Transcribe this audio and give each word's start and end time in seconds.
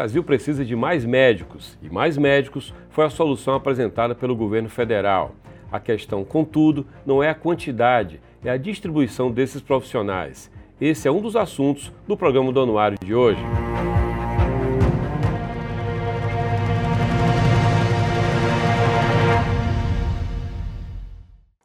Brasil 0.00 0.24
precisa 0.24 0.64
de 0.64 0.74
mais 0.74 1.04
médicos 1.04 1.78
e 1.82 1.90
mais 1.90 2.16
médicos 2.16 2.72
foi 2.88 3.04
a 3.04 3.10
solução 3.10 3.52
apresentada 3.52 4.14
pelo 4.14 4.34
governo 4.34 4.70
federal. 4.70 5.34
A 5.70 5.78
questão, 5.78 6.24
contudo, 6.24 6.86
não 7.04 7.22
é 7.22 7.28
a 7.28 7.34
quantidade, 7.34 8.18
é 8.42 8.48
a 8.48 8.56
distribuição 8.56 9.30
desses 9.30 9.60
profissionais. 9.60 10.50
Esse 10.80 11.06
é 11.06 11.10
um 11.10 11.20
dos 11.20 11.36
assuntos 11.36 11.92
do 12.08 12.16
programa 12.16 12.50
do 12.50 12.62
Anuário 12.62 12.96
de 13.04 13.14
hoje. 13.14 13.42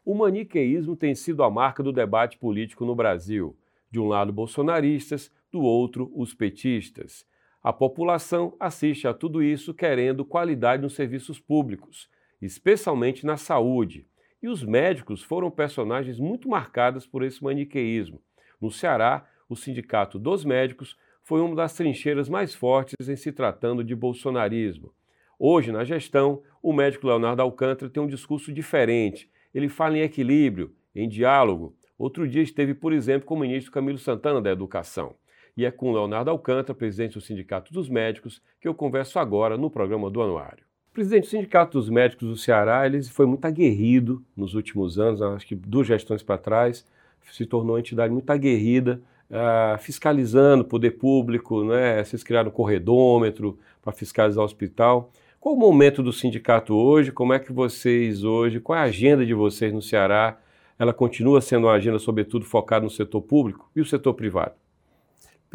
O 0.04 0.14
maniqueísmo 0.14 0.98
tem 0.98 1.16
sido 1.16 1.42
a 1.42 1.50
marca 1.50 1.82
do 1.82 1.94
debate 1.94 2.38
político 2.38 2.84
no 2.84 2.96
Brasil. 2.96 3.56
De 3.90 3.98
um 3.98 4.10
lado, 4.10 4.34
bolsonaristas, 4.34 5.32
do 5.50 5.62
outro, 5.62 6.12
os 6.14 6.34
petistas. 6.34 7.26
A 7.66 7.74
população 7.74 8.56
assiste 8.60 9.08
a 9.08 9.14
tudo 9.14 9.42
isso 9.42 9.74
querendo 9.74 10.24
qualidade 10.24 10.84
nos 10.84 10.94
serviços 10.94 11.40
públicos, 11.40 12.08
especialmente 12.40 13.26
na 13.26 13.38
saúde. 13.38 14.06
E 14.40 14.48
os 14.48 14.64
médicos 14.64 15.24
foram 15.24 15.50
personagens 15.50 16.20
muito 16.20 16.48
marcados 16.48 17.08
por 17.08 17.24
esse 17.24 17.44
maniqueísmo. 17.44 18.22
No 18.62 18.70
Ceará, 18.70 19.28
o 19.50 19.56
Sindicato 19.56 20.20
dos 20.20 20.46
Médicos 20.46 20.96
foi 21.24 21.42
uma 21.42 21.56
das 21.56 21.74
trincheiras 21.74 22.30
mais 22.30 22.54
fortes 22.54 23.10
em 23.10 23.16
se 23.16 23.32
tratando 23.32 23.84
de 23.84 23.96
bolsonarismo. 23.96 24.94
Hoje, 25.40 25.72
na 25.72 25.84
gestão, 25.84 26.44
o 26.62 26.72
médico 26.72 27.08
Leonardo 27.08 27.42
Alcântara 27.42 27.90
tem 27.90 28.04
um 28.04 28.08
discurso 28.08 28.54
diferente. 28.54 29.28
Ele 29.52 29.70
fala 29.70 29.98
em 29.98 30.02
equilíbrio, 30.02 30.72
em 30.94 31.10
diálogo. 31.10 31.76
Outro 31.98 32.28
dia 32.28 32.44
esteve, 32.44 32.76
por 32.76 32.94
exemplo, 32.94 33.26
com 33.26 33.34
o 33.34 33.40
ministro 33.40 33.72
Camilo 33.72 33.98
Santana 33.98 34.40
da 34.40 34.52
Educação. 34.52 35.16
E 35.58 35.64
é 35.64 35.72
com 35.72 35.94
Leonardo 35.94 36.30
Alcântara, 36.30 36.78
presidente 36.78 37.14
do 37.14 37.22
Sindicato 37.22 37.72
dos 37.72 37.88
Médicos, 37.88 38.42
que 38.60 38.68
eu 38.68 38.74
converso 38.74 39.18
agora 39.20 39.58
no 39.58 39.70
programa 39.70 40.10
do 40.10 40.22
Anuário. 40.22 40.66
Presidente, 40.92 41.28
o 41.28 41.30
Sindicato 41.30 41.80
dos 41.80 41.90
Médicos 41.90 42.28
do 42.28 42.36
Ceará 42.36 42.86
ele 42.86 43.02
foi 43.04 43.26
muito 43.26 43.46
aguerrido 43.46 44.22
nos 44.36 44.54
últimos 44.54 45.00
anos, 45.00 45.22
acho 45.22 45.48
que 45.48 45.56
duas 45.56 45.88
gestões 45.88 46.22
para 46.22 46.38
trás, 46.38 46.86
se 47.32 47.46
tornou 47.46 47.76
uma 47.76 47.80
entidade 47.80 48.12
muito 48.12 48.30
aguerrida, 48.30 49.02
uh, 49.30 49.78
fiscalizando 49.80 50.64
o 50.64 50.68
poder 50.68 50.92
público, 50.92 51.64
né? 51.64 52.04
vocês 52.04 52.22
criaram 52.22 52.50
um 52.50 52.54
corredômetro 52.54 53.58
para 53.82 53.94
fiscalizar 53.94 54.42
o 54.42 54.46
hospital. 54.46 55.12
Qual 55.40 55.56
o 55.56 55.58
momento 55.58 56.04
do 56.04 56.12
sindicato 56.12 56.76
hoje? 56.76 57.12
Como 57.12 57.34
é 57.34 57.40
que 57.40 57.54
vocês 57.54 58.24
hoje, 58.24 58.60
qual 58.60 58.78
é 58.78 58.82
a 58.82 58.86
agenda 58.86 59.26
de 59.26 59.34
vocês 59.34 59.72
no 59.72 59.82
Ceará? 59.82 60.38
Ela 60.78 60.94
continua 60.94 61.40
sendo 61.40 61.68
uma 61.68 61.74
agenda, 61.74 61.98
sobretudo, 61.98 62.44
focada 62.44 62.84
no 62.84 62.90
setor 62.90 63.22
público 63.22 63.70
e 63.74 63.80
o 63.80 63.86
setor 63.86 64.14
privado? 64.14 64.65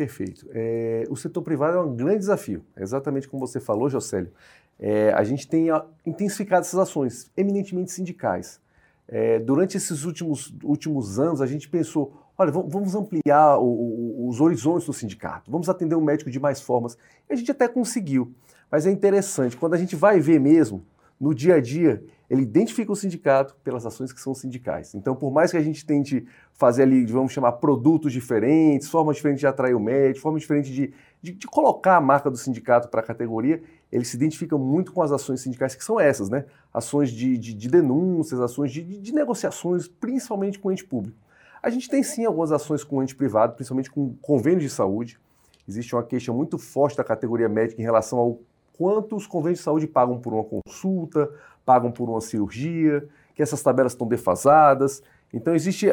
Perfeito. 0.01 0.49
É, 0.55 1.05
o 1.11 1.17
setor 1.17 1.43
privado 1.43 1.77
é 1.77 1.81
um 1.83 1.95
grande 1.95 2.21
desafio, 2.21 2.65
exatamente 2.75 3.29
como 3.29 3.47
você 3.47 3.61
falou, 3.61 3.91
Jocélio. 3.91 4.33
É, 4.79 5.13
a 5.13 5.23
gente 5.23 5.47
tem 5.47 5.67
intensificado 6.07 6.63
essas 6.63 6.81
ações, 6.81 7.31
eminentemente 7.37 7.93
sindicais. 7.93 8.63
É, 9.07 9.39
durante 9.39 9.77
esses 9.77 10.05
últimos, 10.05 10.55
últimos 10.65 11.21
anos, 11.21 11.43
a 11.43 11.47
gente 11.47 11.69
pensou: 11.69 12.15
olha, 12.39 12.51
vamos 12.51 12.95
ampliar 12.95 13.59
o, 13.59 13.67
o, 13.67 14.29
os 14.31 14.41
horizontes 14.41 14.87
do 14.87 14.93
sindicato, 14.95 15.51
vamos 15.51 15.69
atender 15.69 15.97
o 15.97 16.01
médico 16.01 16.31
de 16.31 16.41
mais 16.41 16.63
formas. 16.63 16.97
E 17.29 17.35
a 17.35 17.37
gente 17.37 17.51
até 17.51 17.69
conseguiu. 17.69 18.33
Mas 18.71 18.87
é 18.87 18.91
interessante, 18.91 19.55
quando 19.55 19.75
a 19.75 19.79
gente 19.79 19.95
vai 19.95 20.19
ver 20.19 20.41
mesmo, 20.41 20.83
no 21.21 21.35
dia 21.35 21.57
a 21.57 21.61
dia, 21.61 22.03
ele 22.31 22.43
identifica 22.43 22.93
o 22.93 22.97
sindicato 22.97 23.57
pelas 23.65 23.85
ações 23.85 24.13
que 24.13 24.21
são 24.21 24.33
sindicais. 24.33 24.95
Então, 24.95 25.17
por 25.17 25.33
mais 25.33 25.51
que 25.51 25.57
a 25.57 25.63
gente 25.63 25.85
tente 25.85 26.25
fazer 26.53 26.85
ali, 26.85 27.05
vamos 27.05 27.33
chamar, 27.33 27.53
produtos 27.53 28.13
diferentes, 28.13 28.89
formas 28.89 29.17
diferentes 29.17 29.41
de 29.41 29.49
atrair 29.49 29.75
o 29.75 29.81
médico, 29.81 30.21
formas 30.21 30.41
diferentes 30.41 30.71
de, 30.71 30.95
de, 31.21 31.33
de 31.33 31.47
colocar 31.49 31.97
a 31.97 32.01
marca 32.01 32.31
do 32.31 32.37
sindicato 32.37 32.89
para 32.89 33.01
a 33.01 33.03
categoria, 33.03 33.61
ele 33.91 34.05
se 34.05 34.15
identifica 34.15 34.57
muito 34.57 34.93
com 34.93 35.03
as 35.03 35.11
ações 35.11 35.41
sindicais 35.41 35.75
que 35.75 35.83
são 35.83 35.99
essas, 35.99 36.31
né? 36.31 36.45
Ações 36.73 37.11
de, 37.11 37.37
de, 37.37 37.53
de 37.53 37.69
denúncias, 37.69 38.41
ações 38.41 38.71
de, 38.71 39.13
negociações, 39.13 39.89
principalmente 39.89 40.61
com 40.61 40.69
o 40.69 40.73
ente 40.73 40.85
público. 40.85 41.19
A 41.61 41.69
gente 41.69 41.91
tem 41.91 42.01
sim 42.05 42.25
algumas 42.25 42.53
ações 42.53 42.85
com 42.85 42.99
o 42.99 43.03
ente 43.03 43.17
privado, 43.17 43.55
principalmente 43.55 43.91
com 43.91 44.15
convênios 44.23 44.63
de 44.63 44.71
saúde. 44.71 45.19
Existe 45.67 45.97
uma 45.97 46.05
queixa 46.05 46.33
muito 46.33 46.59
forte 46.59 46.97
da 46.97 47.03
categoria 47.03 47.49
médica 47.49 47.83
em 47.83 47.85
relação 47.85 48.19
ao 48.21 48.39
quanto 48.81 49.15
os 49.15 49.27
convênios 49.27 49.59
de 49.59 49.65
saúde 49.65 49.87
pagam 49.87 50.19
por 50.19 50.33
uma 50.33 50.43
consulta, 50.43 51.31
pagam 51.67 51.93
por 51.93 52.09
uma 52.09 52.23
cirurgia, 52.23 53.07
que 53.35 53.43
essas 53.43 53.63
tabelas 53.63 53.93
estão 53.93 54.09
defasadas. 54.09 55.03
Então 55.35 55.55
existe, 55.55 55.89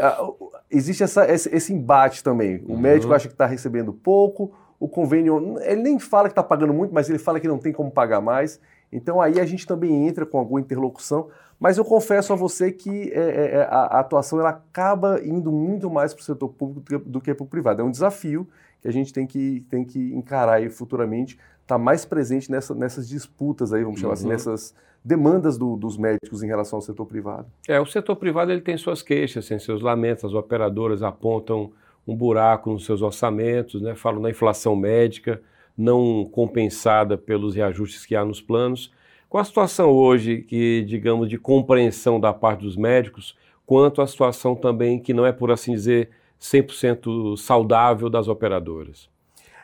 existe 0.71 1.03
essa, 1.03 1.29
esse, 1.29 1.73
embate 1.73 2.23
também. 2.23 2.63
O 2.65 2.71
uhum. 2.71 2.79
médico 2.79 3.13
acha 3.13 3.27
que 3.27 3.33
está 3.33 3.45
recebendo 3.45 3.91
pouco, 3.91 4.53
o 4.79 4.87
convênio, 4.87 5.57
ele 5.63 5.81
nem 5.81 5.99
fala 5.99 6.29
que 6.29 6.31
está 6.31 6.41
pagando 6.41 6.73
muito, 6.73 6.93
mas 6.93 7.09
ele 7.09 7.19
fala 7.19 7.41
que 7.41 7.47
não 7.47 7.57
tem 7.57 7.73
como 7.73 7.91
pagar 7.91 8.21
mais. 8.21 8.57
Então 8.89 9.19
aí 9.19 9.37
a 9.37 9.45
gente 9.45 9.67
também 9.67 10.07
entra 10.07 10.25
com 10.25 10.39
alguma 10.39 10.61
interlocução. 10.61 11.27
Mas 11.59 11.77
eu 11.77 11.83
confesso 11.83 12.31
a 12.31 12.37
você 12.37 12.71
que 12.71 13.11
é, 13.11 13.19
é, 13.19 13.55
é 13.55 13.61
a, 13.63 13.79
a, 13.79 13.99
atuação 13.99 14.39
ela 14.39 14.51
acaba 14.51 15.19
indo 15.21 15.51
muito 15.51 15.89
mais 15.89 16.13
para 16.13 16.21
o 16.21 16.23
setor 16.23 16.47
público 16.47 16.99
do 16.99 17.19
que 17.19 17.33
para 17.33 17.43
o 17.43 17.47
privado. 17.47 17.81
É 17.81 17.83
um 17.83 17.91
desafio 17.91 18.47
que 18.81 18.87
a 18.87 18.91
gente 18.91 19.11
tem 19.13 19.25
que, 19.25 19.65
tem 19.69 19.83
que 19.83 20.13
encarar 20.13 20.55
aí 20.55 20.69
futuramente, 20.69 21.33
estar 21.33 21.75
tá 21.75 21.77
mais 21.77 22.05
presente 22.05 22.51
nessa, 22.51 22.73
nessas 22.73 23.07
disputas 23.07 23.73
aí, 23.73 23.83
vamos 23.83 23.99
chamar 23.99 24.13
assim, 24.13 24.27
uhum. 24.27 24.33
assim, 24.33 24.49
nessas 24.49 24.75
demandas 25.03 25.57
do, 25.57 25.75
dos 25.75 25.97
médicos 25.97 26.43
em 26.43 26.47
relação 26.47 26.77
ao 26.77 26.81
setor 26.81 27.05
privado. 27.05 27.47
É, 27.67 27.79
o 27.79 27.85
setor 27.85 28.15
privado 28.15 28.51
ele 28.51 28.61
tem 28.61 28.77
suas 28.77 29.01
queixas, 29.01 29.47
tem 29.47 29.57
seus 29.57 29.81
lamentos, 29.81 30.25
as 30.25 30.33
operadoras 30.33 31.01
apontam 31.01 31.71
um 32.05 32.15
buraco 32.15 32.71
nos 32.71 32.85
seus 32.85 33.01
orçamentos, 33.01 33.81
né? 33.81 33.95
falam 33.95 34.21
na 34.21 34.29
inflação 34.29 34.75
médica 34.75 35.41
não 35.77 36.27
compensada 36.31 37.17
pelos 37.17 37.53
reajustes 37.53 38.05
que 38.05 38.15
há 38.15 38.25
nos 38.25 38.41
planos. 38.41 38.91
Com 39.29 39.37
a 39.37 39.43
situação 39.43 39.91
hoje 39.91 40.41
que, 40.41 40.83
digamos, 40.87 41.29
de 41.29 41.37
compreensão 41.37 42.19
da 42.19 42.33
parte 42.33 42.61
dos 42.61 42.75
médicos, 42.75 43.37
quanto 43.65 44.01
a 44.01 44.07
situação 44.07 44.55
também 44.55 44.99
que 44.99 45.13
não 45.13 45.25
é, 45.25 45.31
por 45.31 45.51
assim 45.51 45.73
dizer, 45.73 46.09
100% 46.39 47.37
saudável 47.37 48.09
das 48.09 48.27
operadoras? 48.27 49.09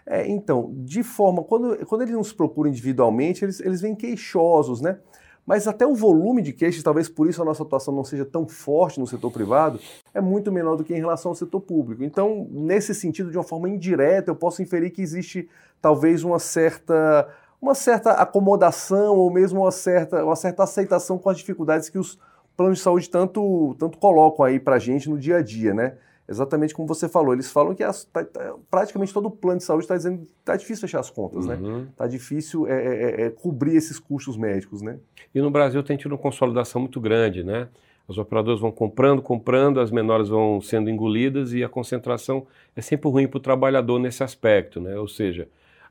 É, 0.05 0.27
então, 0.27 0.71
de 0.75 1.01
forma, 1.01 1.43
quando, 1.43 1.85
quando 1.85 2.01
eles 2.01 2.13
nos 2.13 2.33
procuram 2.33 2.69
individualmente, 2.69 3.45
eles, 3.45 3.59
eles 3.61 3.81
vêm 3.81 3.95
queixosos, 3.95 4.81
né? 4.81 4.99
Mas 5.45 5.67
até 5.67 5.85
o 5.85 5.93
volume 5.93 6.41
de 6.41 6.53
queixas, 6.53 6.83
talvez 6.83 7.09
por 7.09 7.27
isso 7.27 7.41
a 7.41 7.45
nossa 7.45 7.63
atuação 7.63 7.93
não 7.93 8.03
seja 8.03 8.23
tão 8.23 8.47
forte 8.47 8.99
no 8.99 9.05
setor 9.05 9.29
privado, 9.29 9.79
é 10.13 10.21
muito 10.21 10.51
menor 10.51 10.77
do 10.77 10.83
que 10.83 10.93
em 10.93 10.99
relação 10.99 11.31
ao 11.31 11.35
setor 11.35 11.59
público. 11.59 12.03
Então, 12.03 12.47
nesse 12.49 12.95
sentido, 12.95 13.29
de 13.29 13.37
uma 13.37 13.43
forma 13.43 13.69
indireta, 13.69 14.31
eu 14.31 14.35
posso 14.35 14.61
inferir 14.61 14.91
que 14.91 15.01
existe 15.01 15.49
talvez 15.81 16.23
uma 16.23 16.39
certa, 16.39 17.27
uma 17.61 17.75
certa 17.75 18.11
acomodação 18.11 19.17
ou 19.17 19.29
mesmo 19.29 19.61
uma 19.61 19.71
certa, 19.71 20.23
uma 20.23 20.35
certa 20.35 20.63
aceitação 20.63 21.17
com 21.17 21.29
as 21.29 21.37
dificuldades 21.37 21.89
que 21.89 21.99
os 21.99 22.17
planos 22.55 22.77
de 22.77 22.83
saúde 22.83 23.09
tanto, 23.09 23.75
tanto 23.77 23.97
colocam 23.97 24.45
aí 24.45 24.59
para 24.59 24.75
a 24.75 24.79
gente 24.79 25.09
no 25.09 25.17
dia 25.17 25.37
a 25.37 25.41
dia, 25.41 25.73
né? 25.73 25.97
Exatamente 26.27 26.73
como 26.73 26.87
você 26.87 27.07
falou. 27.09 27.33
Eles 27.33 27.51
falam 27.51 27.75
que 27.75 27.83
as, 27.83 28.05
tá, 28.05 28.23
tá, 28.23 28.55
praticamente 28.69 29.13
todo 29.13 29.27
o 29.27 29.31
plano 29.31 29.57
de 29.57 29.63
saúde 29.63 29.83
está 29.83 29.95
dizendo 29.95 30.19
que 30.19 30.31
está 30.39 30.55
difícil 30.55 30.87
fechar 30.87 30.99
as 30.99 31.09
contas, 31.09 31.45
né? 31.45 31.55
uhum. 31.55 31.79
né? 31.79 31.87
Está 31.91 32.07
difícil 32.07 32.67
é, 32.67 32.73
é, 32.73 32.85
é, 32.85 33.21
é, 33.25 33.29
cobrir 33.29 33.75
esses 33.75 33.99
custos 33.99 34.37
médicos, 34.37 34.81
né? 34.81 34.97
E 35.33 35.41
no 35.41 35.51
Brasil 35.51 35.81
tem 35.83 35.97
tido 35.97 36.13
uma 36.13 36.17
consolidação 36.17 36.81
muito 36.81 36.99
grande, 36.99 37.43
né? 37.43 37.67
As 38.07 38.17
operadoras 38.17 38.59
vão 38.59 38.71
comprando, 38.71 39.21
comprando, 39.21 39.79
as 39.79 39.89
menores 39.89 40.27
vão 40.27 40.59
sendo 40.59 40.89
engolidas 40.89 41.53
e 41.53 41.63
a 41.63 41.69
concentração 41.69 42.45
é 42.75 42.81
sempre 42.81 43.09
ruim 43.09 43.27
para 43.27 43.37
o 43.37 43.41
trabalhador 43.41 43.97
nesse 43.97 44.23
aspecto, 44.23 44.81
né? 44.81 44.97
Ou 44.97 45.07
seja, 45.07 45.47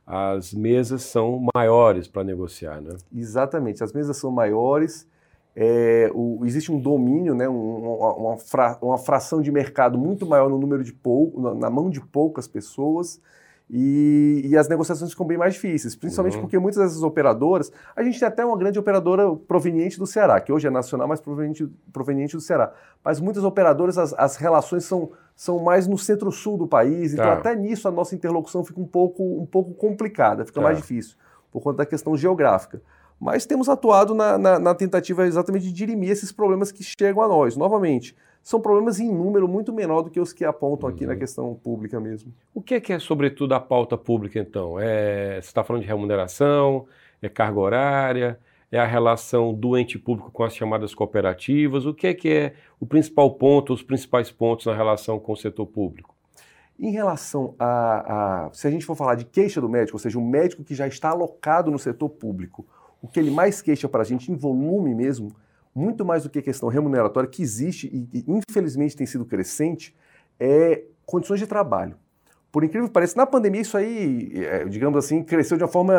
as 0.06 0.52
mesas 0.52 1.02
são 1.02 1.46
maiores 1.55 2.08
para 2.08 2.23
negociar, 2.23 2.81
né? 2.81 2.96
Exatamente, 3.14 3.82
as 3.82 3.93
mesas 3.93 4.17
são 4.17 4.31
maiores 4.31 5.08
é, 5.54 6.10
o, 6.14 6.40
existe 6.44 6.72
um 6.72 6.81
domínio, 6.81 7.34
né, 7.34 7.49
um, 7.49 7.94
uma, 7.94 8.37
fra, 8.38 8.78
uma, 8.81 8.99
fração 8.99 9.43
de 9.43 9.52
mercado 9.52 9.99
muito 9.99 10.26
maior 10.26 10.49
no 10.49 10.58
número 10.58 10.82
de 10.82 10.93
pou, 10.93 11.32
na, 11.37 11.54
na 11.54 11.70
mão 11.70 11.90
de 11.90 12.00
poucas 12.00 12.49
pessoas 12.49 13.20
e, 13.70 14.43
e, 14.44 14.56
as 14.56 14.69
negociações 14.69 15.10
ficam 15.12 15.26
bem 15.26 15.38
mais 15.38 15.54
difíceis, 15.54 15.96
principalmente 15.96 16.37
uhum. 16.37 16.43
porque 16.43 16.58
muitas 16.58 16.82
dessas 16.82 17.02
operadoras, 17.02 17.72
a 17.96 18.02
gente 18.02 18.19
tem 18.19 18.28
até 18.28 18.44
uma 18.44 18.56
grande 18.56 18.78
operadora 18.78 19.34
proveniente 19.34 19.99
do 19.99 20.06
Ceará, 20.06 20.40
que 20.40 20.52
hoje 20.52 20.66
é 20.66 20.70
nacional, 20.70 21.08
mas 21.08 21.20
proveniente, 21.20 21.66
proveniente 21.93 22.37
do 22.37 22.40
Ceará. 22.40 22.72
Mas 23.02 23.20
muitas 23.20 23.44
operadoras, 23.44 23.96
as, 23.96 24.12
as 24.14 24.37
relações 24.37 24.84
são, 24.84 25.12
são 25.34 25.58
mais 25.58 25.87
no 25.87 25.96
centro-sul 25.96 26.58
do 26.58 26.66
país, 26.66 27.14
então 27.14 27.25
tá. 27.25 27.31
então 27.31 27.40
até 27.40 27.56
nisso 27.56 27.88
a 27.88 27.90
nossa 27.90 28.14
interlocução 28.14 28.62
fica 28.62 28.81
um 28.81 28.87
pouco, 28.87 29.22
um 29.22 29.46
pouco 29.46 29.72
complicada, 29.72 30.44
fica 30.44 30.60
tá. 30.60 30.66
mais 30.66 30.76
difícil, 30.76 31.16
por 31.50 31.62
conta 31.62 31.78
da 31.78 31.87
questão 31.87 32.16
geográfica 32.16 32.82
mas 33.23 33.47
temos 33.47 33.69
atuado 33.69 34.17
na, 34.17 34.37
na, 34.37 34.59
na, 34.59 34.75
tentativa 34.75 35.25
exatamente 35.25 35.67
de 35.67 35.73
dirimir 35.73 36.11
esses 36.11 36.33
problemas 36.33 36.73
que 36.73 36.83
chegam 36.83 37.23
a 37.23 37.29
nós. 37.29 37.57
Novamente, 37.57 38.17
são 38.43 38.61
problemas 38.61 38.99
em 38.99 39.09
número 39.15 39.47
muito 39.47 39.73
menor 39.73 40.03
do 40.03 40.11
que 40.11 40.19
os 40.19 40.33
que 40.33 40.45
apontam 40.45 40.89
uhum. 40.89 40.95
aqui 40.97 41.07
na 41.07 41.13
uhum. 41.13 41.19
questão 41.21 41.55
pública 41.55 42.01
mesmo. 42.01 42.35
O 42.53 42.61
que 42.61 42.75
é, 42.75 42.81
que 42.81 42.93
é 42.93 42.99
sobretudo, 42.99 43.55
a 43.55 43.61
pauta 43.61 43.97
pública, 43.97 44.41
então? 44.41 44.77
É, 44.77 45.35
você 45.41 45.47
está 45.47 45.63
falando 45.63 45.83
de 45.83 45.89
remuneração, 45.89 46.85
é 47.23 47.29
carga 47.29 47.61
horária, 47.61 48.41
é 48.73 48.81
a 48.81 48.85
relação 48.85 49.55
do 49.55 49.79
ente 49.79 50.01
público 50.01 50.33
com 50.33 50.43
as 50.43 50.57
chamadas 50.57 50.93
cooperativas? 50.93 51.87
O 51.87 51.95
que 51.95 52.09
é 52.09 52.15
que 52.15 52.29
é 52.29 52.55
o 52.81 52.87
principal 52.87 53.31
ponto, 53.31 53.73
os 53.73 53.85
principais 53.85 54.33
pontos 54.33 54.67
na 54.67 54.75
relação 54.75 55.21
com 55.21 55.33
o 55.33 55.37
setor 55.37 55.67
público? 55.67 56.13
Em 56.77 56.91
relação 56.91 57.55
a, 57.57 58.47
a, 58.47 58.53
se 58.53 58.67
a 58.67 58.71
gente 58.73 58.85
for 58.85 58.97
falar 58.97 59.15
de 59.15 59.27
queixa 59.27 59.61
do 59.61 59.69
médico, 59.69 59.95
ou 59.95 60.01
seja, 60.01 60.19
um 60.19 60.29
médico 60.29 60.65
que 60.65 60.75
já 60.75 60.89
está 60.89 61.11
alocado 61.11 61.71
no 61.71 61.79
setor 61.79 62.09
público, 62.09 62.67
o 63.02 63.08
que 63.08 63.19
ele 63.19 63.31
mais 63.31 63.60
queixa 63.60 63.88
para 63.88 64.02
a 64.02 64.04
gente 64.04 64.31
em 64.31 64.37
volume 64.37 64.94
mesmo, 64.94 65.34
muito 65.75 66.04
mais 66.04 66.22
do 66.22 66.31
que 66.31 66.38
a 66.38 66.43
questão 66.43 66.69
remuneratória 66.69 67.28
que 67.28 67.43
existe 67.43 67.88
e, 67.88 68.19
e 68.19 68.25
infelizmente 68.28 68.96
tem 68.96 69.06
sido 69.06 69.25
crescente, 69.25 69.94
é 70.38 70.84
condições 71.04 71.40
de 71.40 71.46
trabalho. 71.46 71.96
Por 72.52 72.62
incrível 72.62 72.87
que 72.87 72.93
pareça, 72.93 73.16
na 73.16 73.25
pandemia 73.25 73.62
isso 73.62 73.78
aí, 73.78 74.31
é, 74.34 74.66
digamos 74.66 75.02
assim, 75.02 75.22
cresceu 75.22 75.56
de 75.56 75.64
uma 75.64 75.70
forma 75.70 75.94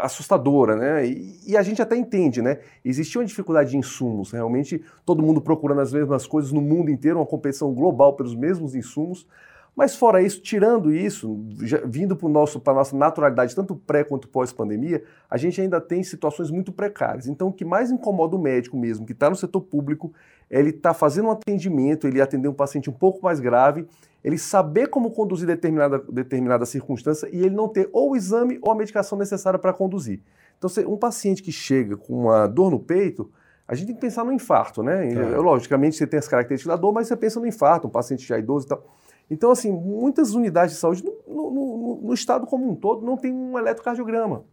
assustadora, 0.00 0.76
né? 0.76 1.04
E, 1.04 1.40
e, 1.48 1.56
a 1.56 1.62
gente 1.62 1.82
até 1.82 1.96
entende, 1.96 2.40
né? 2.40 2.60
Existia 2.84 3.20
uma 3.20 3.26
dificuldade 3.26 3.72
de 3.72 3.76
insumos, 3.76 4.30
realmente 4.30 4.80
todo 5.04 5.24
mundo 5.24 5.40
procurando 5.40 5.80
as 5.80 5.92
mesmas 5.92 6.24
coisas 6.24 6.52
no 6.52 6.60
mundo 6.60 6.88
inteiro, 6.88 7.18
uma 7.18 7.26
competição 7.26 7.74
global 7.74 8.14
pelos 8.14 8.36
mesmos 8.36 8.76
insumos. 8.76 9.26
Mas 9.74 9.94
fora 9.94 10.20
isso, 10.20 10.40
tirando 10.40 10.92
isso, 10.92 11.38
já, 11.62 11.80
vindo 11.84 12.16
para 12.16 12.28
a 12.28 12.74
nossa 12.74 12.96
naturalidade, 12.96 13.54
tanto 13.54 13.76
pré 13.76 14.02
quanto 14.02 14.28
pós-pandemia, 14.28 15.04
a 15.30 15.36
gente 15.36 15.60
ainda 15.60 15.80
tem 15.80 16.02
situações 16.02 16.50
muito 16.50 16.72
precárias. 16.72 17.28
Então, 17.28 17.48
o 17.48 17.52
que 17.52 17.64
mais 17.64 17.90
incomoda 17.90 18.34
o 18.34 18.38
médico 18.38 18.76
mesmo, 18.76 19.06
que 19.06 19.12
está 19.12 19.30
no 19.30 19.36
setor 19.36 19.60
público, 19.60 20.12
é 20.50 20.58
ele 20.58 20.70
está 20.70 20.92
fazendo 20.92 21.28
um 21.28 21.30
atendimento, 21.30 22.08
ele 22.08 22.20
atender 22.20 22.48
um 22.48 22.54
paciente 22.54 22.90
um 22.90 22.92
pouco 22.92 23.22
mais 23.22 23.38
grave, 23.38 23.86
ele 24.24 24.36
saber 24.36 24.88
como 24.88 25.12
conduzir 25.12 25.46
determinada, 25.46 25.98
determinada 26.10 26.66
circunstância 26.66 27.28
e 27.32 27.38
ele 27.38 27.54
não 27.54 27.68
ter 27.68 27.88
ou 27.92 28.10
o 28.10 28.16
exame 28.16 28.58
ou 28.60 28.72
a 28.72 28.74
medicação 28.74 29.16
necessária 29.16 29.58
para 29.58 29.72
conduzir. 29.72 30.20
Então, 30.58 30.68
um 30.92 30.96
paciente 30.96 31.40
que 31.40 31.52
chega 31.52 31.96
com 31.96 32.22
uma 32.22 32.48
dor 32.48 32.70
no 32.70 32.80
peito, 32.80 33.30
a 33.66 33.74
gente 33.74 33.86
tem 33.86 33.94
que 33.94 34.00
pensar 34.00 34.24
no 34.24 34.32
infarto, 34.32 34.82
né? 34.82 35.12
É. 35.12 35.36
Logicamente, 35.36 35.94
você 35.94 36.06
tem 36.06 36.18
as 36.18 36.26
características 36.26 36.74
da 36.74 36.80
dor, 36.80 36.92
mas 36.92 37.06
você 37.06 37.16
pensa 37.16 37.38
no 37.38 37.46
infarto, 37.46 37.86
um 37.86 37.90
paciente 37.90 38.26
já 38.26 38.38
idoso 38.38 38.66
e 38.66 38.68
tal. 38.70 38.82
Então, 39.30 39.50
assim, 39.50 39.70
muitas 39.70 40.34
unidades 40.34 40.74
de 40.74 40.80
saúde 40.80 41.04
no, 41.26 41.50
no, 41.50 42.00
no, 42.02 42.14
estado 42.14 42.46
como 42.46 42.70
um 42.70 42.74
todo 42.74 43.04
não 43.04 43.16
tem 43.16 43.32
um 43.32 43.58
eletrocardiograma. 43.58 44.44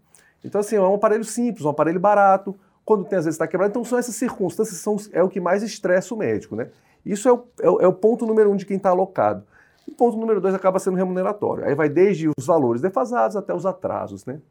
Então, 0.44 0.60
assim, 0.62 0.76
é 0.76 0.82
um 0.82 0.96
aparelho 0.96 1.24
simples, 1.24 1.66
um 1.66 1.70
aparelho 1.70 2.00
barato, 2.00 2.56
quando 2.84 3.06
tem 3.06 3.18
às 3.18 3.26
vezes 3.26 3.36
está 3.36 3.48
quebrado. 3.48 3.72
Então, 3.72 3.84
são 3.84 3.98
essas 3.98 4.16
circunstâncias 4.16 4.78
são, 4.80 4.98
é 5.14 5.24
o 5.24 5.30
que 5.30 5.40
mais 5.40 5.64
estressa 5.64 6.14
o 6.14 6.18
médico, 6.18 6.56
né? 6.56 6.70
Isso 7.06 7.30
é 7.30 7.34
o, 7.34 7.44
é 7.62 7.70
o, 7.70 7.82
é 7.82 7.88
o 7.88 7.94
ponto 7.94 8.26
número 8.26 8.52
um 8.52 8.56
de 8.56 8.66
quem 8.66 8.78
está 8.78 8.90
alocado. 8.90 9.44
O 9.88 9.92
ponto 9.92 10.18
número 10.18 10.42
dois 10.42 10.54
acaba 10.54 10.80
sendo 10.80 10.98
remuneratório. 10.98 11.66
Aí 11.66 11.76
vai 11.76 11.88
desde 11.88 12.28
os 12.38 12.46
valores 12.46 12.82
defasados 12.82 13.38
até 13.38 13.54
os 13.54 13.66
atrasos, 13.66 14.26
né? 14.26 14.42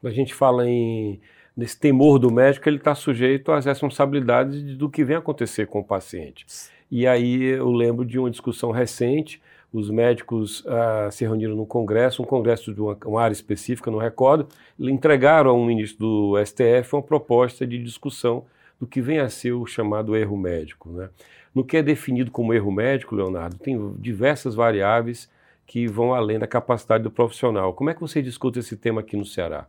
Quando 0.00 0.12
a 0.12 0.14
gente 0.14 0.34
fala 0.34 0.68
em 0.68 1.20
nesse 1.58 1.76
temor 1.76 2.20
do 2.20 2.30
médico, 2.30 2.68
ele 2.68 2.76
está 2.76 2.94
sujeito 2.94 3.50
às 3.50 3.64
responsabilidades 3.64 4.76
do 4.76 4.88
que 4.88 5.04
vem 5.04 5.16
acontecer 5.16 5.66
com 5.66 5.80
o 5.80 5.84
paciente. 5.84 6.46
E 6.88 7.04
aí 7.04 7.42
eu 7.42 7.72
lembro 7.72 8.04
de 8.04 8.16
uma 8.16 8.30
discussão 8.30 8.70
recente 8.70 9.42
os 9.72 9.90
médicos 9.90 10.64
ah, 10.66 11.08
se 11.10 11.24
reuniram 11.24 11.54
num 11.54 11.66
congresso, 11.66 12.22
um 12.22 12.26
congresso 12.26 12.72
de 12.72 12.80
uma, 12.80 12.96
uma, 13.04 13.22
área 13.22 13.32
específica, 13.32 13.90
não 13.90 13.98
recordo, 13.98 14.48
entregaram 14.78 15.50
a 15.50 15.54
um 15.54 15.64
ministro 15.64 15.98
do 15.98 16.44
STF 16.44 16.94
uma 16.94 17.02
proposta 17.02 17.66
de 17.66 17.82
discussão 17.82 18.44
do 18.80 18.86
que 18.86 19.00
vem 19.00 19.18
a 19.18 19.28
ser 19.28 19.52
o 19.52 19.66
chamado 19.66 20.16
erro 20.16 20.36
médico. 20.36 20.88
Né? 20.90 21.10
No 21.54 21.64
que 21.64 21.76
é 21.76 21.82
definido 21.82 22.30
como 22.30 22.54
erro 22.54 22.70
médico, 22.70 23.14
Leonardo, 23.14 23.58
tem 23.58 23.92
diversas 23.98 24.54
variáveis 24.54 25.28
que 25.66 25.86
vão 25.86 26.14
além 26.14 26.38
da 26.38 26.46
capacidade 26.46 27.04
do 27.04 27.10
profissional. 27.10 27.74
Como 27.74 27.90
é 27.90 27.94
que 27.94 28.00
você 28.00 28.22
discute 28.22 28.58
esse 28.58 28.76
tema 28.76 29.00
aqui 29.00 29.16
no 29.16 29.24
Ceará? 29.24 29.66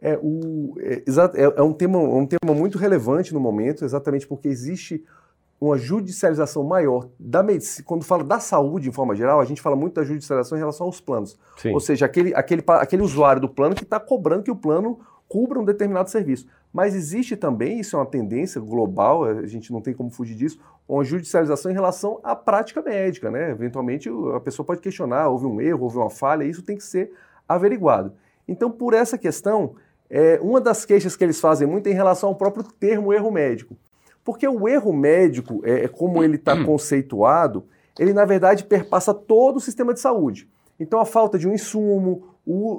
É, 0.00 0.16
o, 0.22 0.76
é, 0.78 1.02
é, 1.34 1.54
é 1.56 1.62
um, 1.62 1.72
tema, 1.72 1.98
um 1.98 2.26
tema 2.26 2.54
muito 2.54 2.78
relevante 2.78 3.34
no 3.34 3.40
momento, 3.40 3.84
exatamente 3.84 4.26
porque 4.26 4.46
existe 4.46 5.02
uma 5.60 5.78
judicialização 5.78 6.62
maior 6.62 7.08
da 7.18 7.42
medicina. 7.42 7.84
Quando 7.86 8.04
fala 8.04 8.22
da 8.22 8.38
saúde, 8.38 8.88
em 8.88 8.92
forma 8.92 9.14
geral, 9.14 9.40
a 9.40 9.44
gente 9.44 9.60
fala 9.60 9.74
muito 9.74 9.94
da 9.94 10.04
judicialização 10.04 10.56
em 10.56 10.60
relação 10.60 10.86
aos 10.86 11.00
planos. 11.00 11.38
Sim. 11.56 11.72
Ou 11.72 11.80
seja, 11.80 12.04
aquele, 12.06 12.34
aquele, 12.34 12.62
aquele 12.66 13.02
usuário 13.02 13.40
do 13.40 13.48
plano 13.48 13.74
que 13.74 13.82
está 13.82 13.98
cobrando 13.98 14.42
que 14.42 14.50
o 14.50 14.56
plano 14.56 14.98
cubra 15.28 15.58
um 15.58 15.64
determinado 15.64 16.10
serviço. 16.10 16.46
Mas 16.72 16.94
existe 16.94 17.36
também, 17.36 17.80
isso 17.80 17.96
é 17.96 17.98
uma 17.98 18.06
tendência 18.06 18.60
global, 18.60 19.24
a 19.24 19.46
gente 19.46 19.72
não 19.72 19.80
tem 19.80 19.94
como 19.94 20.10
fugir 20.10 20.34
disso, 20.34 20.58
uma 20.86 21.02
judicialização 21.02 21.70
em 21.70 21.74
relação 21.74 22.20
à 22.22 22.36
prática 22.36 22.82
médica. 22.82 23.30
Né? 23.30 23.50
Eventualmente 23.50 24.10
a 24.34 24.40
pessoa 24.40 24.64
pode 24.64 24.80
questionar, 24.80 25.28
houve 25.28 25.46
um 25.46 25.60
erro, 25.60 25.84
houve 25.84 25.96
uma 25.96 26.10
falha, 26.10 26.44
isso 26.44 26.62
tem 26.62 26.76
que 26.76 26.84
ser 26.84 27.12
averiguado. 27.48 28.12
Então, 28.46 28.70
por 28.70 28.94
essa 28.94 29.16
questão, 29.16 29.74
é, 30.08 30.38
uma 30.42 30.60
das 30.60 30.84
queixas 30.84 31.16
que 31.16 31.24
eles 31.24 31.40
fazem 31.40 31.66
muito 31.66 31.86
é 31.86 31.90
em 31.90 31.94
relação 31.94 32.28
ao 32.28 32.34
próprio 32.34 32.62
termo 32.62 33.12
erro 33.12 33.30
médico. 33.30 33.76
Porque 34.26 34.46
o 34.48 34.68
erro 34.68 34.92
médico, 34.92 35.62
é, 35.64 35.84
é 35.84 35.88
como 35.88 36.20
ele 36.22 36.34
está 36.34 36.64
conceituado, 36.64 37.64
ele 37.96 38.12
na 38.12 38.24
verdade 38.24 38.64
perpassa 38.64 39.14
todo 39.14 39.58
o 39.58 39.60
sistema 39.60 39.94
de 39.94 40.00
saúde. 40.00 40.48
Então 40.80 40.98
a 40.98 41.04
falta 41.06 41.38
de 41.38 41.46
um 41.46 41.54
insumo, 41.54 42.24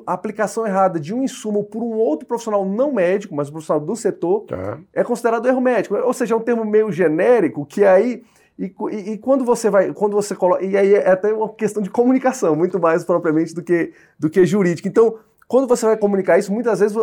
a 0.06 0.12
aplicação 0.12 0.68
errada 0.68 1.00
de 1.00 1.14
um 1.14 1.24
insumo 1.24 1.64
por 1.64 1.82
um 1.82 1.94
outro 1.94 2.28
profissional 2.28 2.66
não 2.66 2.92
médico, 2.92 3.34
mas 3.34 3.48
um 3.48 3.54
profissional 3.54 3.84
do 3.84 3.96
setor, 3.96 4.42
tá. 4.42 4.78
é 4.94 5.06
considerado 5.06 5.48
erro 5.48 5.62
médico. 5.62 5.96
Ou 5.96 6.14
seja, 6.14 6.34
é 6.34 6.38
um 6.38 6.42
termo 6.42 6.66
meio 6.66 6.92
genérico 6.92 7.66
que 7.66 7.86
aí 7.86 8.24
e, 8.60 8.66
e, 8.92 9.12
e, 9.12 9.18
quando 9.18 9.46
você 9.46 9.70
vai, 9.70 9.94
quando 9.94 10.14
você 10.14 10.36
coloca, 10.36 10.66
e 10.66 10.76
aí 10.76 10.96
é 10.96 11.12
até 11.12 11.32
uma 11.32 11.48
questão 11.54 11.82
de 11.82 11.90
comunicação, 11.90 12.58
muito 12.58 12.78
mais 12.78 13.06
propriamente 13.06 13.54
do 13.54 13.64
que, 13.64 13.94
do 14.20 14.30
que 14.30 14.46
jurídica. 14.46 14.88
Então, 14.90 15.18
quando 15.48 15.68
você 15.68 15.86
vai 15.86 15.96
comunicar 15.96 16.38
isso, 16.38 16.52
muitas 16.52 16.80
vezes 16.82 16.98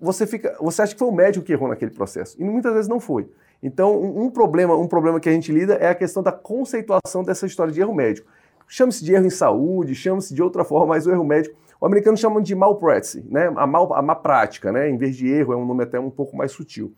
você 0.00 0.26
fica, 0.26 0.56
você 0.60 0.80
acha 0.80 0.94
que 0.94 0.98
foi 0.98 1.08
o 1.08 1.12
médico 1.12 1.44
que 1.44 1.52
errou 1.52 1.68
naquele 1.68 1.90
processo, 1.90 2.40
e 2.40 2.44
muitas 2.44 2.72
vezes 2.72 2.88
não 2.88 3.00
foi. 3.00 3.28
Então, 3.62 4.02
um, 4.02 4.28
problema, 4.28 4.74
um 4.76 4.88
problema 4.88 5.20
que 5.20 5.28
a 5.28 5.32
gente 5.32 5.52
lida 5.52 5.74
é 5.74 5.88
a 5.88 5.94
questão 5.94 6.22
da 6.22 6.32
conceituação 6.32 7.22
dessa 7.22 7.46
história 7.46 7.72
de 7.72 7.80
erro 7.80 7.94
médico. 7.94 8.28
Chama-se 8.66 9.04
de 9.04 9.12
erro 9.14 9.26
em 9.26 9.30
saúde, 9.30 9.94
chama-se 9.94 10.34
de 10.34 10.42
outra 10.42 10.64
forma, 10.64 10.86
mas 10.86 11.06
o 11.06 11.10
erro 11.10 11.24
médico, 11.24 11.56
o 11.80 11.86
americano 11.86 12.16
chama 12.16 12.40
de 12.42 12.54
malpractice, 12.54 13.24
né? 13.28 13.52
A, 13.56 13.66
mal, 13.66 13.92
a 13.94 14.02
má 14.02 14.14
prática, 14.14 14.72
né? 14.72 14.88
Em 14.88 14.96
vez 14.96 15.16
de 15.16 15.28
erro, 15.28 15.52
é 15.52 15.56
um 15.56 15.64
nome 15.64 15.84
até 15.84 16.00
um 16.00 16.10
pouco 16.10 16.36
mais 16.36 16.50
sutil. 16.50 16.92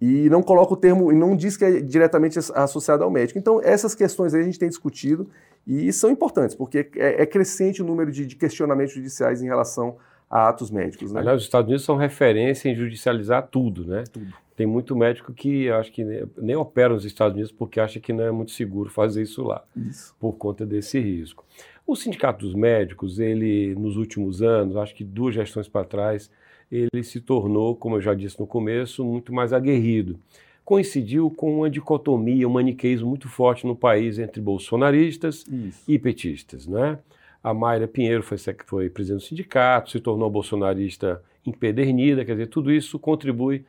E 0.00 0.30
não 0.30 0.42
coloca 0.42 0.72
o 0.72 0.76
termo, 0.76 1.12
e 1.12 1.14
não 1.14 1.36
diz 1.36 1.56
que 1.56 1.64
é 1.64 1.80
diretamente 1.80 2.38
associado 2.38 3.04
ao 3.04 3.10
médico. 3.10 3.38
Então, 3.38 3.60
essas 3.62 3.94
questões 3.94 4.32
aí 4.32 4.40
a 4.40 4.44
gente 4.44 4.58
tem 4.58 4.68
discutido 4.68 5.28
e 5.66 5.92
são 5.92 6.10
importantes, 6.10 6.56
porque 6.56 6.90
é, 6.96 7.22
é 7.22 7.26
crescente 7.26 7.82
o 7.82 7.84
número 7.84 8.10
de, 8.10 8.24
de 8.24 8.34
questionamentos 8.34 8.94
judiciais 8.94 9.42
em 9.42 9.46
relação 9.46 9.96
a 10.30 10.48
atos 10.48 10.70
médicos. 10.70 11.12
Né? 11.12 11.20
Aliás, 11.20 11.38
os 11.38 11.44
Estados 11.44 11.66
Unidos 11.66 11.84
são 11.84 11.96
referência 11.96 12.68
em 12.68 12.74
judicializar 12.74 13.48
tudo, 13.48 13.84
né? 13.84 14.04
Tudo. 14.10 14.32
Tem 14.54 14.66
muito 14.66 14.94
médico 14.94 15.32
que 15.32 15.70
acho 15.70 15.90
que 15.90 16.04
nem 16.36 16.54
opera 16.54 16.92
nos 16.92 17.04
Estados 17.04 17.34
Unidos 17.34 17.50
porque 17.50 17.80
acha 17.80 17.98
que 17.98 18.12
não 18.12 18.24
é 18.24 18.30
muito 18.30 18.52
seguro 18.52 18.90
fazer 18.90 19.22
isso 19.22 19.42
lá, 19.42 19.64
isso. 19.74 20.14
por 20.20 20.34
conta 20.34 20.66
desse 20.66 21.00
risco. 21.00 21.44
O 21.86 21.96
Sindicato 21.96 22.44
dos 22.44 22.54
Médicos, 22.54 23.18
ele, 23.18 23.74
nos 23.74 23.96
últimos 23.96 24.42
anos, 24.42 24.76
acho 24.76 24.94
que 24.94 25.02
duas 25.02 25.34
gestões 25.34 25.66
para 25.66 25.84
trás, 25.84 26.30
ele 26.70 27.02
se 27.02 27.20
tornou, 27.20 27.74
como 27.74 27.96
eu 27.96 28.00
já 28.00 28.14
disse 28.14 28.38
no 28.38 28.46
começo, 28.46 29.02
muito 29.02 29.32
mais 29.32 29.52
aguerrido. 29.52 30.20
Coincidiu 30.62 31.30
com 31.30 31.56
uma 31.56 31.70
dicotomia, 31.70 32.46
um 32.46 32.52
maniqueísmo 32.52 33.08
muito 33.08 33.28
forte 33.28 33.66
no 33.66 33.74
país 33.74 34.18
entre 34.18 34.40
bolsonaristas 34.40 35.44
isso. 35.50 35.82
e 35.88 35.98
petistas, 35.98 36.66
né? 36.66 36.98
A 37.42 37.54
Mayra 37.54 37.88
Pinheiro 37.88 38.22
foi, 38.22 38.36
foi 38.66 38.90
presidente 38.90 39.22
do 39.22 39.26
sindicato, 39.26 39.90
se 39.90 40.00
tornou 40.00 40.30
bolsonarista 40.30 41.22
empedernida, 41.46 42.24
quer 42.24 42.32
dizer, 42.32 42.48
tudo 42.48 42.70
isso 42.70 42.98
contribui 42.98 43.64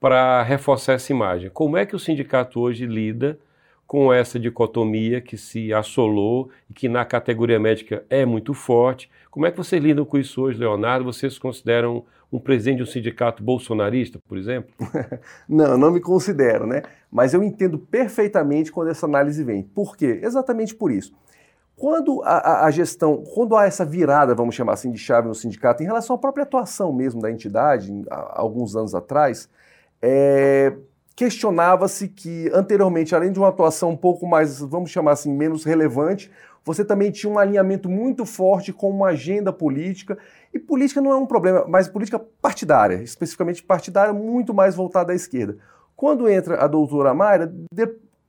para 0.00 0.42
reforçar 0.42 0.94
essa 0.94 1.12
imagem. 1.12 1.48
Como 1.50 1.76
é 1.76 1.86
que 1.86 1.94
o 1.94 1.98
sindicato 1.98 2.58
hoje 2.58 2.86
lida 2.86 3.38
com 3.86 4.12
essa 4.12 4.38
dicotomia 4.40 5.20
que 5.20 5.36
se 5.36 5.72
assolou 5.72 6.50
e 6.68 6.74
que 6.74 6.88
na 6.88 7.04
categoria 7.04 7.60
médica 7.60 8.04
é 8.10 8.26
muito 8.26 8.52
forte? 8.52 9.08
Como 9.30 9.46
é 9.46 9.50
que 9.50 9.56
vocês 9.56 9.80
lidam 9.80 10.04
com 10.04 10.18
isso 10.18 10.42
hoje, 10.42 10.58
Leonardo? 10.58 11.04
Vocês 11.04 11.34
se 11.34 11.40
consideram 11.40 12.04
um 12.32 12.40
presidente 12.40 12.78
de 12.78 12.82
um 12.82 12.86
sindicato 12.86 13.42
bolsonarista, 13.42 14.18
por 14.26 14.38
exemplo? 14.38 14.72
não, 15.48 15.76
não 15.76 15.90
me 15.92 16.00
considero, 16.00 16.66
né? 16.66 16.82
Mas 17.10 17.34
eu 17.34 17.42
entendo 17.42 17.78
perfeitamente 17.78 18.72
quando 18.72 18.88
essa 18.88 19.06
análise 19.06 19.44
vem. 19.44 19.62
Por 19.62 19.96
quê? 19.96 20.18
Exatamente 20.22 20.74
por 20.74 20.90
isso. 20.90 21.14
Quando 21.76 22.22
a, 22.22 22.66
a, 22.66 22.70
gestão, 22.70 23.24
quando 23.34 23.56
há 23.56 23.66
essa 23.66 23.84
virada, 23.84 24.34
vamos 24.34 24.54
chamar 24.54 24.74
assim, 24.74 24.92
de 24.92 24.98
chave 24.98 25.26
no 25.26 25.34
sindicato, 25.34 25.82
em 25.82 25.86
relação 25.86 26.14
à 26.14 26.18
própria 26.18 26.44
atuação 26.44 26.92
mesmo 26.92 27.20
da 27.20 27.30
entidade, 27.30 27.90
alguns 28.10 28.76
anos 28.76 28.94
atrás, 28.94 29.48
é, 30.00 30.74
questionava-se 31.16 32.08
que 32.08 32.50
anteriormente, 32.52 33.14
além 33.14 33.32
de 33.32 33.38
uma 33.38 33.48
atuação 33.48 33.90
um 33.90 33.96
pouco 33.96 34.26
mais, 34.26 34.60
vamos 34.60 34.90
chamar 34.90 35.12
assim, 35.12 35.32
menos 35.32 35.64
relevante, 35.64 36.30
você 36.64 36.84
também 36.84 37.10
tinha 37.10 37.32
um 37.32 37.38
alinhamento 37.38 37.88
muito 37.88 38.24
forte 38.24 38.72
com 38.72 38.88
uma 38.88 39.08
agenda 39.08 39.52
política. 39.52 40.16
E 40.54 40.58
política 40.58 41.00
não 41.00 41.10
é 41.10 41.16
um 41.16 41.26
problema, 41.26 41.64
mas 41.66 41.88
política 41.88 42.18
partidária, 42.40 43.02
especificamente 43.02 43.62
partidária, 43.62 44.12
muito 44.12 44.54
mais 44.54 44.74
voltada 44.74 45.12
à 45.12 45.14
esquerda. 45.14 45.56
Quando 45.96 46.28
entra 46.28 46.62
a 46.62 46.66
doutora 46.66 47.12
Mayra, 47.14 47.52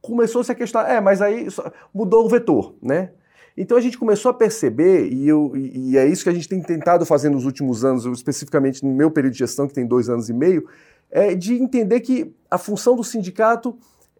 começou-se 0.01 0.51
a 0.51 0.55
questionar, 0.55 0.89
é, 0.89 0.99
mas 0.99 1.21
aí 1.21 1.47
mudou 1.93 2.25
o 2.25 2.29
vetor, 2.29 2.75
né? 2.81 3.11
Então 3.55 3.77
a 3.77 3.81
gente 3.81 3.97
começou 3.97 4.31
a 4.31 4.33
perceber, 4.33 5.07
e, 5.11 5.27
eu, 5.27 5.51
e 5.55 5.97
é 5.97 6.07
isso 6.07 6.23
que 6.23 6.29
a 6.29 6.33
gente 6.33 6.49
tem 6.49 6.61
tentado 6.61 7.05
fazer 7.05 7.29
nos 7.29 7.45
últimos 7.45 7.85
anos, 7.85 8.05
especificamente 8.05 8.83
no 8.83 8.91
meu 8.91 9.11
período 9.11 9.33
de 9.33 9.39
gestão, 9.39 9.67
que 9.67 9.73
tem 9.73 9.85
dois 9.85 10.09
anos 10.09 10.27
e 10.27 10.33
meio, 10.33 10.67
é 11.11 11.35
de 11.35 11.53
entender 11.53 11.99
que 11.99 12.33
a 12.49 12.57
função 12.57 12.95
do 12.95 13.03
sindicato, 13.03 13.77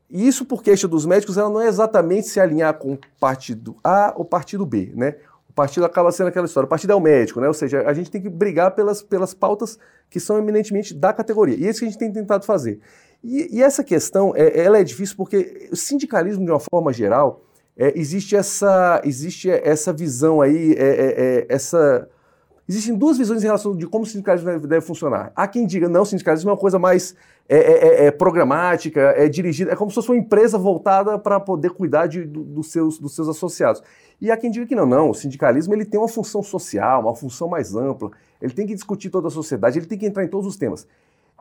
e 0.07 0.27
isso 0.27 0.45
por 0.45 0.61
queixa 0.61 0.87
dos 0.87 1.05
médicos, 1.05 1.37
ela 1.37 1.49
não 1.49 1.59
é 1.59 1.67
exatamente 1.67 2.27
se 2.27 2.39
alinhar 2.39 2.75
com 2.75 2.93
o 2.93 2.99
partido 3.19 3.75
A 3.83 4.13
ou 4.15 4.23
partido 4.23 4.65
B, 4.65 4.91
né? 4.95 5.15
O 5.49 5.53
partido 5.53 5.85
acaba 5.85 6.11
sendo 6.11 6.27
aquela 6.27 6.45
história. 6.45 6.65
O 6.65 6.69
partido 6.69 6.93
é 6.93 6.95
o 6.95 6.99
médico, 6.99 7.39
né? 7.39 7.47
Ou 7.47 7.53
seja, 7.53 7.81
a 7.81 7.93
gente 7.93 8.09
tem 8.09 8.21
que 8.21 8.29
brigar 8.29 8.71
pelas, 8.71 9.01
pelas 9.03 9.33
pautas 9.33 9.77
que 10.09 10.19
são 10.19 10.37
eminentemente 10.37 10.93
da 10.93 11.13
categoria. 11.13 11.55
E 11.55 11.65
é 11.65 11.69
isso 11.69 11.79
que 11.79 11.85
a 11.85 11.89
gente 11.89 11.97
tem 11.99 12.11
tentado 12.11 12.45
fazer. 12.45 12.79
E, 13.23 13.57
e 13.57 13.61
essa 13.63 13.83
questão, 13.83 14.33
é, 14.35 14.59
ela 14.59 14.79
é 14.79 14.83
difícil 14.83 15.15
porque 15.15 15.69
o 15.71 15.75
sindicalismo, 15.75 16.43
de 16.43 16.51
uma 16.51 16.59
forma 16.59 16.91
geral, 16.91 17.43
é, 17.77 17.97
existe, 17.97 18.35
essa, 18.35 19.01
existe 19.03 19.49
essa 19.49 19.91
visão 19.91 20.41
aí, 20.41 20.73
é, 20.73 20.83
é, 20.83 21.13
é 21.17 21.45
essa... 21.49 22.07
Existem 22.67 22.95
duas 22.95 23.17
visões 23.17 23.43
em 23.43 23.45
relação 23.45 23.75
de 23.75 23.85
como 23.85 24.03
o 24.03 24.07
sindicalismo 24.07 24.49
deve, 24.49 24.67
deve 24.67 24.85
funcionar. 24.85 25.33
Há 25.35 25.47
quem 25.47 25.67
diga, 25.67 25.89
não, 25.89 26.03
o 26.03 26.05
sindicalismo 26.05 26.49
é 26.49 26.53
uma 26.53 26.59
coisa 26.59 26.79
mais 26.79 27.13
é, 27.49 27.57
é, 27.57 28.05
é, 28.05 28.11
programática, 28.11 29.01
é 29.01 29.27
dirigida, 29.27 29.71
é 29.71 29.75
como 29.75 29.91
se 29.91 29.95
fosse 29.95 30.09
uma 30.09 30.17
empresa 30.17 30.57
voltada 30.57 31.19
para 31.19 31.39
poder 31.39 31.71
cuidar 31.71 32.07
de, 32.07 32.23
do, 32.23 32.41
dos, 32.41 32.71
seus, 32.71 32.97
dos 32.97 33.13
seus 33.13 33.27
associados. 33.27 33.83
E 34.21 34.31
há 34.31 34.37
quem 34.37 34.49
diga 34.49 34.65
que 34.65 34.75
não, 34.75 34.85
não, 34.85 35.09
o 35.09 35.13
sindicalismo 35.13 35.73
ele 35.73 35.83
tem 35.83 35.99
uma 35.99 36.07
função 36.07 36.41
social, 36.41 37.01
uma 37.01 37.15
função 37.15 37.49
mais 37.49 37.75
ampla, 37.75 38.11
ele 38.41 38.53
tem 38.53 38.65
que 38.65 38.73
discutir 38.73 39.09
toda 39.09 39.27
a 39.27 39.31
sociedade, 39.31 39.77
ele 39.77 39.85
tem 39.85 39.97
que 39.97 40.05
entrar 40.05 40.23
em 40.23 40.29
todos 40.29 40.47
os 40.47 40.55
temas. 40.55 40.87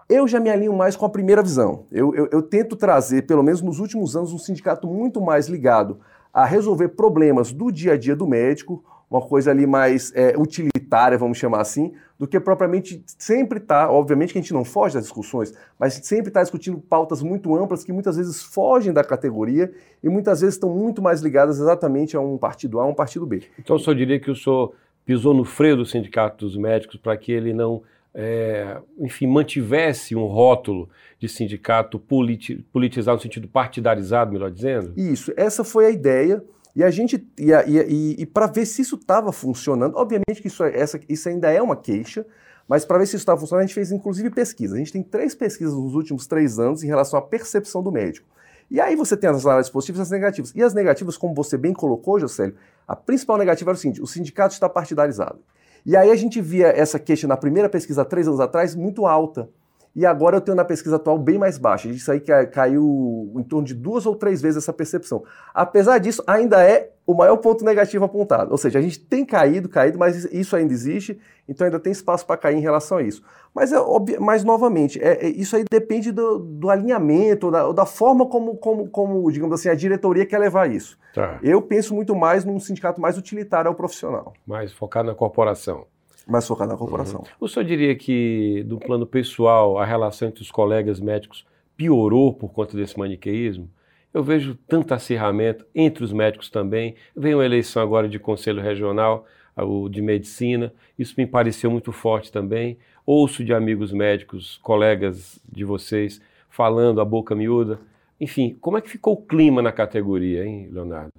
Eu 0.08 0.26
já 0.26 0.40
me 0.40 0.50
alinho 0.50 0.72
mais 0.72 0.96
com 0.96 1.06
a 1.06 1.08
primeira 1.08 1.42
visão. 1.42 1.86
Eu, 1.90 2.12
eu, 2.14 2.28
eu, 2.32 2.42
tento 2.42 2.74
trazer, 2.74 3.22
pelo 3.22 3.42
menos 3.42 3.62
nos 3.62 3.78
últimos 3.78 4.16
anos, 4.16 4.32
um 4.32 4.38
sindicato 4.38 4.88
muito 4.88 5.20
mais 5.20 5.46
ligado 5.46 6.00
a 6.32 6.44
resolver 6.44 6.88
problemas 6.88 7.52
do 7.52 7.70
dia 7.70 7.92
a 7.92 7.96
dia 7.96 8.16
do 8.16 8.26
médico, 8.26 8.82
uma 9.10 9.20
coisa 9.20 9.50
ali 9.50 9.66
mais 9.66 10.10
é, 10.14 10.34
utilitária, 10.38 11.18
vamos 11.18 11.36
chamar 11.36 11.60
assim, 11.60 11.92
do 12.18 12.26
que 12.26 12.40
propriamente 12.40 13.04
sempre 13.06 13.58
está, 13.58 13.90
obviamente 13.90 14.32
que 14.32 14.38
a 14.38 14.42
gente 14.42 14.54
não 14.54 14.64
foge 14.64 14.94
das 14.94 15.04
discussões, 15.04 15.52
mas 15.78 15.94
sempre 15.94 16.28
está 16.28 16.40
discutindo 16.40 16.78
pautas 16.78 17.22
muito 17.22 17.54
amplas 17.54 17.84
que 17.84 17.92
muitas 17.92 18.16
vezes 18.16 18.42
fogem 18.42 18.92
da 18.92 19.04
categoria 19.04 19.70
e 20.02 20.08
muitas 20.08 20.40
vezes 20.40 20.54
estão 20.54 20.70
muito 20.70 21.02
mais 21.02 21.20
ligadas 21.20 21.58
exatamente 21.60 22.16
a 22.16 22.20
um 22.20 22.38
partido 22.38 22.80
A, 22.80 22.86
um 22.86 22.94
partido 22.94 23.26
B. 23.26 23.42
Então 23.58 23.76
o 23.76 23.78
senhor 23.78 23.94
diria 23.96 24.18
que 24.18 24.30
o 24.30 24.36
senhor 24.36 24.72
pisou 25.04 25.34
no 25.34 25.44
freio 25.44 25.76
do 25.76 25.84
Sindicato 25.84 26.46
dos 26.46 26.56
Médicos 26.56 26.96
para 26.96 27.16
que 27.16 27.32
ele 27.32 27.52
não 27.52 27.82
é, 28.14 28.78
enfim, 28.98 29.26
mantivesse 29.26 30.14
um 30.14 30.26
rótulo 30.26 30.88
de 31.18 31.28
sindicato 31.28 31.98
politi 31.98 32.56
politizado 32.72 33.16
no 33.16 33.22
sentido 33.22 33.48
partidarizado, 33.48 34.32
melhor 34.32 34.50
dizendo? 34.50 34.92
Isso, 34.96 35.32
essa 35.36 35.64
foi 35.64 35.86
a 35.86 35.90
ideia. 35.90 36.42
E 36.74 36.82
a 36.82 36.90
gente 36.90 37.26
e, 37.38 37.52
e, 37.52 38.16
e 38.18 38.26
para 38.26 38.46
ver 38.46 38.64
se 38.64 38.82
isso 38.82 38.96
estava 38.96 39.30
funcionando, 39.32 39.96
obviamente 39.96 40.40
que 40.40 40.48
isso, 40.48 40.64
é, 40.64 40.78
essa, 40.78 40.98
isso 41.08 41.28
ainda 41.28 41.50
é 41.50 41.60
uma 41.60 41.76
queixa, 41.76 42.24
mas 42.66 42.84
para 42.84 42.98
ver 42.98 43.06
se 43.06 43.10
isso 43.10 43.22
estava 43.22 43.38
funcionando, 43.38 43.64
a 43.64 43.66
gente 43.66 43.74
fez 43.74 43.92
inclusive 43.92 44.30
pesquisa. 44.30 44.74
A 44.74 44.78
gente 44.78 44.92
tem 44.92 45.02
três 45.02 45.34
pesquisas 45.34 45.74
nos 45.74 45.94
últimos 45.94 46.26
três 46.26 46.58
anos 46.58 46.82
em 46.82 46.86
relação 46.86 47.18
à 47.18 47.22
percepção 47.22 47.82
do 47.82 47.92
médico. 47.92 48.26
E 48.70 48.80
aí 48.80 48.96
você 48.96 49.16
tem 49.16 49.28
as 49.28 49.44
análises 49.44 49.70
positivas 49.70 49.98
e 49.98 50.02
as 50.02 50.10
negativas. 50.10 50.52
E 50.54 50.62
as 50.62 50.72
negativas, 50.72 51.18
como 51.18 51.34
você 51.34 51.58
bem 51.58 51.74
colocou, 51.74 52.18
Jocélio, 52.18 52.56
a 52.88 52.96
principal 52.96 53.36
negativa 53.36 53.70
era 53.70 53.76
o 53.76 53.78
seguinte: 53.78 54.00
o 54.00 54.06
sindicato 54.06 54.54
está 54.54 54.66
partidarizado. 54.66 55.38
E 55.84 55.96
aí 55.96 56.10
a 56.10 56.14
gente 56.14 56.40
via 56.40 56.68
essa 56.68 56.98
queixa 56.98 57.26
na 57.26 57.36
primeira 57.36 57.68
pesquisa, 57.68 58.04
três 58.04 58.28
anos 58.28 58.40
atrás, 58.40 58.74
muito 58.74 59.06
alta. 59.06 59.48
E 59.94 60.06
agora 60.06 60.36
eu 60.36 60.40
tenho 60.40 60.56
na 60.56 60.64
pesquisa 60.64 60.96
atual 60.96 61.18
bem 61.18 61.38
mais 61.38 61.58
baixa. 61.58 61.88
Isso 61.88 62.10
aí 62.10 62.20
caiu 62.20 63.30
em 63.36 63.42
torno 63.42 63.66
de 63.66 63.74
duas 63.74 64.06
ou 64.06 64.16
três 64.16 64.40
vezes 64.40 64.62
essa 64.62 64.72
percepção. 64.72 65.22
Apesar 65.52 65.98
disso, 65.98 66.22
ainda 66.26 66.62
é 66.62 66.90
o 67.06 67.12
maior 67.12 67.36
ponto 67.36 67.64
negativo 67.64 68.04
apontado. 68.04 68.52
Ou 68.52 68.58
seja, 68.58 68.78
a 68.78 68.82
gente 68.82 68.98
tem 68.98 69.24
caído, 69.24 69.68
caído, 69.68 69.98
mas 69.98 70.24
isso 70.32 70.56
ainda 70.56 70.72
existe, 70.72 71.20
então 71.46 71.66
ainda 71.66 71.78
tem 71.78 71.92
espaço 71.92 72.24
para 72.24 72.38
cair 72.38 72.56
em 72.56 72.60
relação 72.60 72.98
a 72.98 73.02
isso. 73.02 73.22
Mas, 73.54 73.70
é, 73.70 73.76
mas 74.18 74.44
novamente, 74.44 75.02
é, 75.02 75.26
é, 75.26 75.28
isso 75.28 75.54
aí 75.56 75.64
depende 75.70 76.10
do, 76.10 76.38
do 76.38 76.70
alinhamento, 76.70 77.50
da, 77.50 77.70
da, 77.72 77.84
forma 77.84 78.24
como, 78.24 78.56
como, 78.56 78.88
como, 78.88 79.30
digamos 79.30 79.60
assim, 79.60 79.68
a 79.68 79.74
diretoria 79.74 80.24
quer 80.24 80.38
levar 80.38 80.70
isso. 80.70 80.98
Tá. 81.14 81.38
Eu 81.42 81.60
penso 81.60 81.94
muito 81.94 82.14
mais 82.14 82.46
num 82.46 82.58
sindicato 82.58 82.98
mais 82.98 83.18
utilitário 83.18 83.68
ao 83.68 83.74
profissional. 83.74 84.32
Mais 84.46 84.72
focado 84.72 85.08
na 85.08 85.14
corporação 85.14 85.84
mais 86.26 86.46
focado 86.46 86.72
na 86.72 86.78
corporação. 86.78 87.20
Uhum. 87.20 87.26
O 87.40 87.48
senhor 87.48 87.64
diria 87.64 87.94
que, 87.94 88.62
do 88.66 88.78
plano 88.78 89.06
pessoal, 89.06 89.78
a 89.78 89.84
relação 89.84 90.28
entre 90.28 90.42
os 90.42 90.50
colegas 90.50 91.00
médicos 91.00 91.46
piorou 91.76 92.32
por 92.32 92.52
conta 92.52 92.76
desse 92.76 92.98
maniqueísmo? 92.98 93.68
Eu 94.12 94.22
vejo 94.22 94.54
tanto 94.68 94.92
acirramento 94.92 95.64
entre 95.74 96.04
os 96.04 96.12
médicos 96.12 96.50
também. 96.50 96.94
Vem 97.16 97.34
uma 97.34 97.44
eleição 97.44 97.82
agora 97.82 98.08
de 98.08 98.18
conselho 98.18 98.60
regional, 98.60 99.24
o 99.56 99.88
de 99.88 100.02
medicina. 100.02 100.72
Isso 100.98 101.14
me 101.16 101.26
pareceu 101.26 101.70
muito 101.70 101.92
forte 101.92 102.30
também. 102.30 102.78
Ouço 103.06 103.42
de 103.42 103.54
amigos 103.54 103.90
médicos, 103.90 104.58
colegas 104.62 105.40
de 105.50 105.64
vocês, 105.64 106.20
falando 106.48 107.00
a 107.00 107.04
boca 107.04 107.34
miúda. 107.34 107.80
Enfim, 108.20 108.56
como 108.60 108.76
é 108.76 108.80
que 108.80 108.90
ficou 108.90 109.14
o 109.14 109.22
clima 109.22 109.62
na 109.62 109.72
categoria, 109.72 110.44
hein, 110.44 110.68
Leonardo? 110.70 111.12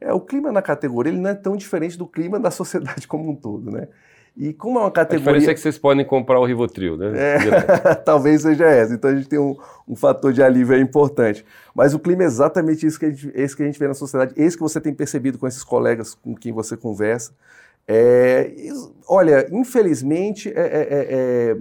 É, 0.00 0.12
o 0.12 0.20
clima 0.20 0.50
na 0.50 0.62
categoria 0.62 1.12
ele 1.12 1.20
não 1.20 1.30
é 1.30 1.34
tão 1.34 1.56
diferente 1.56 1.98
do 1.98 2.06
clima 2.06 2.38
da 2.38 2.50
sociedade 2.52 3.06
como 3.06 3.30
um 3.30 3.36
todo, 3.36 3.70
né? 3.70 3.88
E 4.40 4.52
como 4.52 4.78
é 4.78 4.82
uma 4.82 4.90
categoria. 4.92 5.18
A 5.18 5.32
diferença 5.32 5.50
é 5.50 5.54
que 5.54 5.60
vocês 5.60 5.76
podem 5.76 6.06
comprar 6.06 6.38
o 6.38 6.44
Rivotril, 6.44 6.96
né? 6.96 7.12
É, 7.16 7.94
talvez 8.06 8.42
seja 8.42 8.66
essa. 8.66 8.94
Então 8.94 9.10
a 9.10 9.16
gente 9.16 9.28
tem 9.28 9.38
um, 9.38 9.56
um 9.86 9.96
fator 9.96 10.32
de 10.32 10.40
alívio 10.40 10.78
importante. 10.78 11.44
Mas 11.74 11.92
o 11.92 11.98
clima 11.98 12.22
é 12.22 12.26
exatamente 12.26 12.86
isso 12.86 13.00
que, 13.00 13.06
a 13.06 13.10
gente, 13.10 13.32
esse 13.34 13.56
que 13.56 13.64
a 13.64 13.66
gente 13.66 13.80
vê 13.80 13.88
na 13.88 13.94
sociedade, 13.94 14.32
esse 14.36 14.56
que 14.56 14.62
você 14.62 14.80
tem 14.80 14.94
percebido 14.94 15.38
com 15.38 15.48
esses 15.48 15.64
colegas 15.64 16.14
com 16.14 16.36
quem 16.36 16.52
você 16.52 16.76
conversa. 16.76 17.32
É, 17.88 18.52
olha, 19.08 19.48
infelizmente, 19.50 20.48
é, 20.50 20.60
é, 20.60 20.82
é, 20.82 21.06
é 21.10 21.56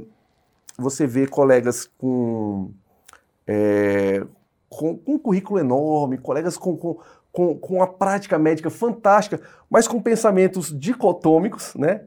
você 0.77 1.07
vê 1.07 1.25
colegas 1.25 1.89
com, 1.97 2.69
é, 3.47 4.23
com, 4.69 4.95
com, 4.97 5.13
um 5.15 5.17
currículo 5.17 5.59
enorme, 5.59 6.19
colegas 6.19 6.55
com, 6.55 6.77
com, 6.77 6.99
com, 7.31 7.57
com 7.57 7.81
a 7.81 7.87
prática 7.87 8.37
médica 8.37 8.69
fantástica, 8.69 9.41
mas 9.67 9.87
com 9.87 9.99
pensamentos 9.99 10.71
dicotômicos, 10.77 11.73
né? 11.73 12.01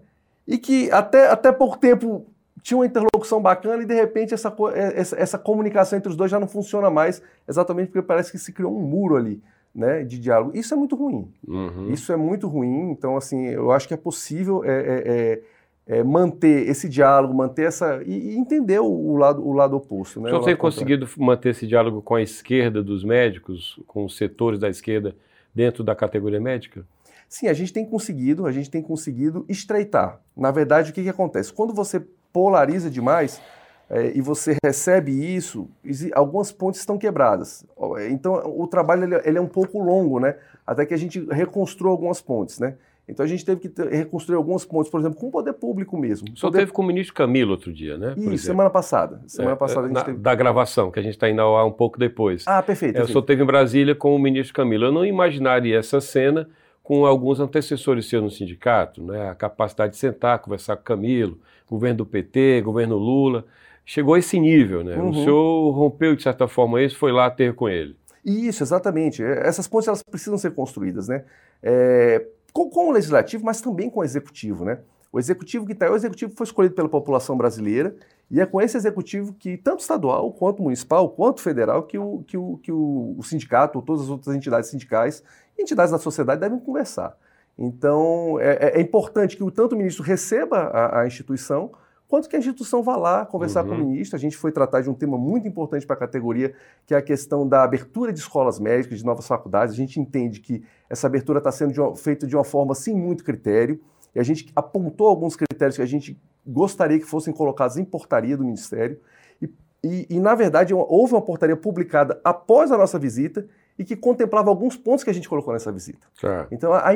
E 0.47 0.59
que 0.59 0.90
até, 0.90 1.28
até 1.28 1.52
pouco 1.52 1.78
tempo 1.78 2.26
tinha 2.62 2.78
uma 2.78 2.87
interlocução 2.87 3.40
bacana 3.40 3.82
e 3.82 3.87
de 3.87 3.94
repente 3.94 4.35
essa, 4.35 4.54
é, 4.75 5.00
essa, 5.00 5.16
essa, 5.18 5.38
comunicação 5.38 5.99
entre 5.99 6.11
os 6.11 6.16
dois 6.16 6.30
já 6.30 6.38
não 6.38 6.47
funciona 6.47 6.90
mais, 6.90 7.23
exatamente 7.49 7.88
porque 7.88 8.06
parece 8.06 8.30
que 8.30 8.38
se 8.38 8.52
criou 8.52 8.76
um 8.76 8.80
muro 8.80 9.16
ali. 9.16 9.42
Né, 9.73 10.02
de 10.02 10.18
diálogo. 10.18 10.50
Isso 10.52 10.75
é 10.75 10.76
muito 10.76 10.97
ruim. 10.97 11.28
Uhum. 11.47 11.92
Isso 11.92 12.12
é 12.12 12.16
muito 12.16 12.49
ruim. 12.49 12.90
Então, 12.90 13.16
assim, 13.16 13.47
eu 13.47 13.70
acho 13.70 13.87
que 13.87 13.94
é 13.94 13.97
possível 13.97 14.64
é, 14.64 14.68
é, 14.68 15.42
é, 15.87 15.99
é 15.99 16.02
manter 16.02 16.68
esse 16.68 16.88
diálogo, 16.88 17.32
manter 17.32 17.68
essa. 17.68 18.02
e, 18.04 18.32
e 18.32 18.37
entender 18.37 18.80
o, 18.80 18.90
o, 18.90 19.16
lado, 19.16 19.47
o 19.47 19.52
lado 19.52 19.76
oposto. 19.76 20.20
Né, 20.20 20.26
o 20.26 20.30
senhor 20.30 20.44
tem 20.44 20.56
conseguido 20.56 21.09
manter 21.16 21.50
esse 21.50 21.68
diálogo 21.68 22.02
com 22.02 22.16
a 22.16 22.20
esquerda 22.20 22.82
dos 22.82 23.04
médicos, 23.04 23.78
com 23.87 24.04
os 24.04 24.16
setores 24.16 24.59
da 24.59 24.68
esquerda 24.68 25.14
dentro 25.54 25.85
da 25.85 25.94
categoria 25.94 26.40
médica? 26.40 26.85
Sim, 27.30 27.46
a 27.46 27.52
gente 27.52 27.72
tem 27.72 27.87
conseguido, 27.87 28.44
a 28.44 28.50
gente 28.50 28.68
tem 28.68 28.82
conseguido 28.82 29.46
estreitar. 29.49 30.20
Na 30.37 30.50
verdade, 30.50 30.90
o 30.90 30.92
que, 30.92 31.04
que 31.04 31.08
acontece? 31.08 31.52
Quando 31.52 31.72
você 31.72 32.02
polariza 32.32 32.90
demais 32.90 33.40
é, 33.88 34.10
e 34.16 34.20
você 34.20 34.56
recebe 34.60 35.12
isso, 35.12 35.70
algumas 36.12 36.50
pontes 36.50 36.80
estão 36.80 36.99
quebradas. 36.99 37.64
Então, 38.10 38.34
o 38.58 38.66
trabalho 38.66 39.04
ele, 39.04 39.14
ele, 39.25 39.38
é 39.38 39.40
um 39.40 39.46
pouco 39.46 39.80
longo, 39.80 40.18
né? 40.18 40.34
Até 40.66 40.84
que 40.84 40.92
a 40.92 40.96
gente 40.96 41.25
reconstrua 41.30 41.92
algumas 41.92 42.20
pontes, 42.20 42.58
né? 42.58 42.75
Então 43.08 43.25
a 43.25 43.28
gente 43.28 43.44
teve 43.44 43.60
que 43.60 43.68
ter, 43.68 43.88
reconstruir 43.88 44.37
algumas 44.37 44.64
pontes, 44.64 44.90
por 44.90 44.99
exemplo, 44.99 45.18
com 45.18 45.28
o 45.28 45.30
poder 45.30 45.52
público 45.52 45.96
mesmo. 45.96 46.28
Só 46.34 46.49
poder... 46.49 46.60
teve 46.60 46.72
com 46.72 46.82
o 46.82 46.84
ministro 46.84 47.14
Camilo 47.14 47.52
outro 47.52 47.72
dia, 47.72 47.96
né? 47.96 48.14
Isso, 48.16 48.46
semana 48.46 48.70
passada. 48.70 49.22
Semana 49.28 49.54
é, 49.54 49.56
passada 49.56 49.82
a 49.82 49.88
gente 49.88 49.94
na, 49.94 50.04
teve... 50.04 50.18
Da 50.18 50.34
gravação, 50.34 50.90
que 50.90 50.99
a 50.99 51.02
gente 51.02 51.14
está 51.14 51.30
indo 51.30 51.40
ao 51.40 51.56
ar 51.56 51.64
um 51.64 51.72
pouco 51.72 51.96
depois. 51.96 52.44
Ah, 52.46 52.60
perfeito. 52.60 52.99
É, 52.99 53.02
eu 53.02 53.08
só 53.08 53.22
teve 53.22 53.42
em 53.42 53.46
Brasília 53.46 53.94
com 53.94 54.14
o 54.16 54.18
ministro 54.18 54.52
Camilo. 54.52 54.87
Eu 54.87 54.92
não 54.92 55.04
imaginaria 55.04 55.78
essa 55.78 56.00
cena 56.00 56.49
com 56.90 57.06
alguns 57.06 57.38
antecessores 57.38 58.09
seus 58.09 58.20
no 58.20 58.28
sindicato, 58.32 59.00
né? 59.00 59.30
a 59.30 59.35
capacidade 59.37 59.92
de 59.92 59.99
sentar, 60.00 60.40
conversar 60.40 60.76
com 60.76 60.82
Camilo, 60.82 61.38
governo 61.68 61.99
do 61.99 62.04
PT, 62.04 62.62
governo 62.62 62.97
Lula. 62.97 63.44
Chegou 63.87 64.14
a 64.14 64.18
esse 64.18 64.40
nível, 64.40 64.82
né? 64.82 64.97
Uhum. 64.97 65.11
O 65.11 65.14
senhor 65.14 65.70
rompeu, 65.70 66.16
de 66.16 66.25
certa 66.25 66.49
forma, 66.49 66.82
isso, 66.82 66.99
foi 66.99 67.12
lá 67.12 67.30
ter 67.30 67.54
com 67.54 67.68
ele. 67.68 67.97
Isso, 68.25 68.64
exatamente. 68.64 69.23
É, 69.23 69.47
essas 69.47 69.68
pontes 69.68 69.87
elas 69.87 70.02
precisam 70.02 70.37
ser 70.37 70.50
construídas, 70.50 71.06
né? 71.06 71.23
É, 71.62 72.26
com, 72.52 72.68
com, 72.68 72.88
o 72.88 72.90
legislativo, 72.90 73.44
mas 73.44 73.61
também 73.61 73.88
com 73.88 74.00
o 74.00 74.04
executivo, 74.04 74.64
né? 74.64 74.80
O 75.12 75.20
executivo 75.20 75.66
que 75.66 75.73
está 75.75 75.87
aí, 75.87 75.92
o 75.92 75.97
executivo 75.97 76.32
foi 76.35 76.44
escolhido 76.44 76.75
pela 76.75 76.88
população 76.88 77.37
brasileira 77.37 77.94
e 78.28 78.40
é 78.40 78.47
com 78.47 78.61
esse 78.61 78.76
executivo 78.76 79.32
que, 79.32 79.56
tanto 79.56 79.78
estadual, 79.78 80.32
quanto 80.32 80.61
municipal, 80.61 81.09
quanto 81.09 81.40
federal, 81.40 81.85
que 81.85 81.99
o, 81.99 82.25
que 82.26 82.37
o, 82.37 82.59
que 82.59 82.73
o, 82.73 83.14
o 83.16 83.23
sindicato 83.23 83.78
ou 83.78 83.85
todas 83.85 84.02
as 84.02 84.09
outras 84.09 84.35
entidades 84.35 84.70
sindicais 84.70 85.23
entidades 85.60 85.92
da 85.92 85.98
sociedade 85.98 86.40
devem 86.40 86.58
conversar. 86.58 87.16
Então, 87.58 88.40
é, 88.40 88.52
é, 88.52 88.78
é 88.78 88.80
importante 88.80 89.36
que 89.36 89.44
o, 89.44 89.50
tanto 89.50 89.74
o 89.74 89.78
ministro 89.78 90.02
receba 90.02 90.58
a, 90.58 91.00
a, 91.00 91.06
instituição, 91.06 91.70
quanto 92.08 92.28
que 92.28 92.34
a 92.34 92.38
instituição 92.38 92.82
vá 92.82 92.96
lá 92.96 93.26
conversar 93.26 93.62
uhum. 93.62 93.68
com 93.68 93.74
o 93.74 93.78
uhum. 93.78 93.90
ministro. 93.90 94.16
A 94.16 94.18
gente 94.18 94.36
foi 94.36 94.50
tratar 94.50 94.80
de 94.80 94.88
um 94.88 94.94
tema 94.94 95.18
muito 95.18 95.46
importante 95.46 95.86
para 95.86 95.94
a 95.94 95.98
categoria, 95.98 96.54
que 96.86 96.94
é 96.94 96.96
a 96.96 97.02
questão 97.02 97.46
da 97.46 97.62
abertura 97.62 98.12
de 98.12 98.18
escolas 98.18 98.58
médicas, 98.58 98.98
de 98.98 99.04
novas 99.04 99.26
faculdades. 99.26 99.74
A 99.74 99.76
gente 99.76 100.00
entende 100.00 100.40
que 100.40 100.64
essa 100.88 101.06
abertura 101.06 101.38
está 101.38 101.52
sendo 101.52 101.94
feita 101.96 102.26
de 102.26 102.34
uma 102.34 102.44
forma 102.44 102.74
sem 102.74 102.96
muito 102.96 103.22
critério, 103.22 103.78
e 104.14 104.18
a 104.18 104.22
gente 104.22 104.50
apontou 104.56 105.06
alguns 105.06 105.36
critérios 105.36 105.76
que 105.76 105.82
a 105.82 105.86
gente 105.86 106.18
gostaria 106.46 106.98
que 106.98 107.04
fossem 107.04 107.32
colocados 107.32 107.76
em 107.76 107.84
portaria 107.84 108.36
do 108.36 108.44
Ministério. 108.44 108.98
E, 109.40 109.50
e, 109.84 110.06
e 110.10 110.20
na 110.20 110.34
verdade, 110.34 110.74
houve 110.74 111.12
uma 111.12 111.22
portaria 111.22 111.56
publicada 111.56 112.20
após 112.24 112.72
a 112.72 112.78
nossa 112.78 112.98
visita, 112.98 113.46
e 113.80 113.84
que 113.84 113.96
contemplava 113.96 114.50
alguns 114.50 114.76
pontos 114.76 115.02
que 115.02 115.08
a 115.08 115.12
gente 115.14 115.26
colocou 115.26 115.54
nessa 115.54 115.72
visita. 115.72 116.06
Então, 116.52 116.70
a, 116.70 116.90
a 116.90 116.92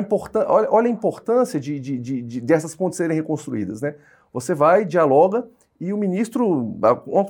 olha, 0.47 0.67
olha, 0.69 0.87
a 0.87 0.91
importância 0.91 1.59
de, 1.59 1.79
de, 1.79 1.97
de, 1.97 2.21
de, 2.21 2.39
dessas 2.39 2.75
pontes 2.75 2.95
serem 2.95 3.17
reconstruídas. 3.17 3.81
Né? 3.81 3.95
Você 4.31 4.53
vai, 4.53 4.85
dialoga, 4.85 5.47
e 5.81 5.91
o 5.91 5.97
ministro. 5.97 6.77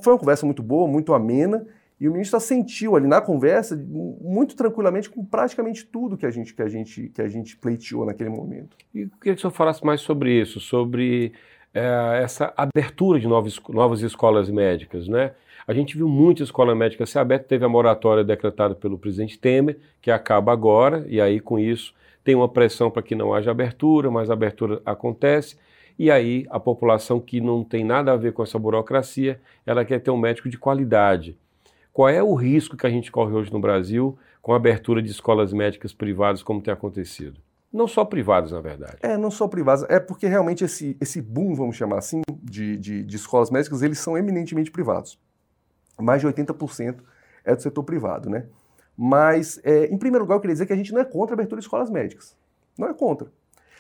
Foi 0.01 0.11
uma 0.11 0.19
conversa 0.19 0.45
muito 0.45 0.61
boa, 0.61 0.89
muito 0.89 1.13
amena, 1.13 1.65
e 1.97 2.05
o 2.09 2.11
ministro 2.11 2.35
assentiu 2.35 2.97
ali 2.97 3.07
na 3.07 3.21
conversa, 3.21 3.81
muito 3.87 4.57
tranquilamente, 4.57 5.09
com 5.09 5.23
praticamente 5.23 5.85
tudo 5.85 6.17
que 6.17 6.25
a 6.25 6.31
gente, 6.31 6.53
que 6.53 6.61
a 6.61 6.67
gente, 6.67 7.07
que 7.07 7.21
a 7.21 7.27
gente 7.29 7.55
pleiteou 7.55 8.05
naquele 8.05 8.31
momento. 8.31 8.75
E 8.93 9.03
eu 9.03 9.09
queria 9.21 9.35
que 9.35 9.39
o 9.39 9.39
senhor 9.39 9.51
falasse 9.51 9.85
mais 9.85 10.01
sobre 10.01 10.37
isso, 10.37 10.59
sobre 10.59 11.31
é, 11.73 12.19
essa 12.21 12.53
abertura 12.57 13.21
de 13.21 13.27
novas, 13.27 13.57
novas 13.69 14.01
escolas 14.01 14.49
médicas, 14.49 15.07
né? 15.07 15.31
A 15.67 15.73
gente 15.73 15.97
viu 15.97 16.07
muitas 16.07 16.47
escolas 16.47 16.77
médicas 16.77 17.09
ser 17.09 17.17
abertas, 17.17 17.47
teve 17.47 17.65
a 17.65 17.69
moratória 17.69 18.23
decretada 18.23 18.75
pelo 18.75 18.99
presidente 18.99 19.39
Temer, 19.39 19.79
que 19.99 20.11
acaba 20.11 20.51
agora, 20.51 21.05
e 21.07 21.19
aí 21.19 21.39
com 21.39 21.57
isso 21.57 21.93
tem 22.23 22.35
uma 22.35 22.47
pressão 22.47 22.91
para 22.91 23.01
que 23.01 23.15
não 23.15 23.33
haja 23.33 23.49
abertura, 23.49 24.11
mas 24.11 24.29
a 24.29 24.33
abertura 24.33 24.79
acontece, 24.85 25.57
e 25.97 26.11
aí 26.11 26.45
a 26.51 26.59
população 26.59 27.19
que 27.19 27.41
não 27.41 27.63
tem 27.63 27.83
nada 27.83 28.11
a 28.11 28.15
ver 28.15 28.33
com 28.33 28.43
essa 28.43 28.59
burocracia, 28.59 29.41
ela 29.65 29.83
quer 29.83 29.99
ter 29.99 30.11
um 30.11 30.17
médico 30.17 30.49
de 30.49 30.57
qualidade. 30.57 31.35
Qual 31.91 32.09
é 32.09 32.21
o 32.21 32.35
risco 32.35 32.77
que 32.77 32.85
a 32.85 32.89
gente 32.89 33.11
corre 33.11 33.33
hoje 33.33 33.51
no 33.51 33.59
Brasil 33.59 34.17
com 34.41 34.53
a 34.53 34.57
abertura 34.57 35.01
de 35.01 35.09
escolas 35.09 35.51
médicas 35.51 35.93
privadas 35.93 36.43
como 36.43 36.61
tem 36.61 36.73
acontecido? 36.73 37.39
Não 37.73 37.87
só 37.87 38.05
privadas, 38.05 38.51
na 38.51 38.61
verdade. 38.61 38.97
É, 39.01 39.17
não 39.17 39.31
só 39.31 39.47
privadas. 39.47 39.85
É 39.89 39.99
porque 39.99 40.27
realmente 40.27 40.63
esse, 40.63 40.95
esse 41.01 41.21
boom, 41.21 41.55
vamos 41.55 41.75
chamar 41.75 41.97
assim, 41.97 42.21
de, 42.43 42.77
de, 42.77 43.03
de 43.03 43.15
escolas 43.15 43.49
médicas, 43.49 43.81
eles 43.81 43.97
são 43.97 44.17
eminentemente 44.17 44.69
privados 44.69 45.17
mais 45.99 46.21
de 46.21 46.27
80% 46.27 46.97
é 47.43 47.55
do 47.55 47.61
setor 47.61 47.83
privado, 47.83 48.29
né? 48.29 48.45
Mas, 48.97 49.59
é, 49.63 49.85
em 49.85 49.97
primeiro 49.97 50.23
lugar, 50.23 50.35
eu 50.35 50.39
queria 50.39 50.53
dizer 50.53 50.65
que 50.65 50.73
a 50.73 50.75
gente 50.75 50.93
não 50.93 51.01
é 51.01 51.05
contra 51.05 51.33
a 51.33 51.35
abertura 51.35 51.59
de 51.59 51.65
escolas 51.65 51.89
médicas. 51.89 52.35
Não 52.77 52.87
é 52.87 52.93
contra. 52.93 53.27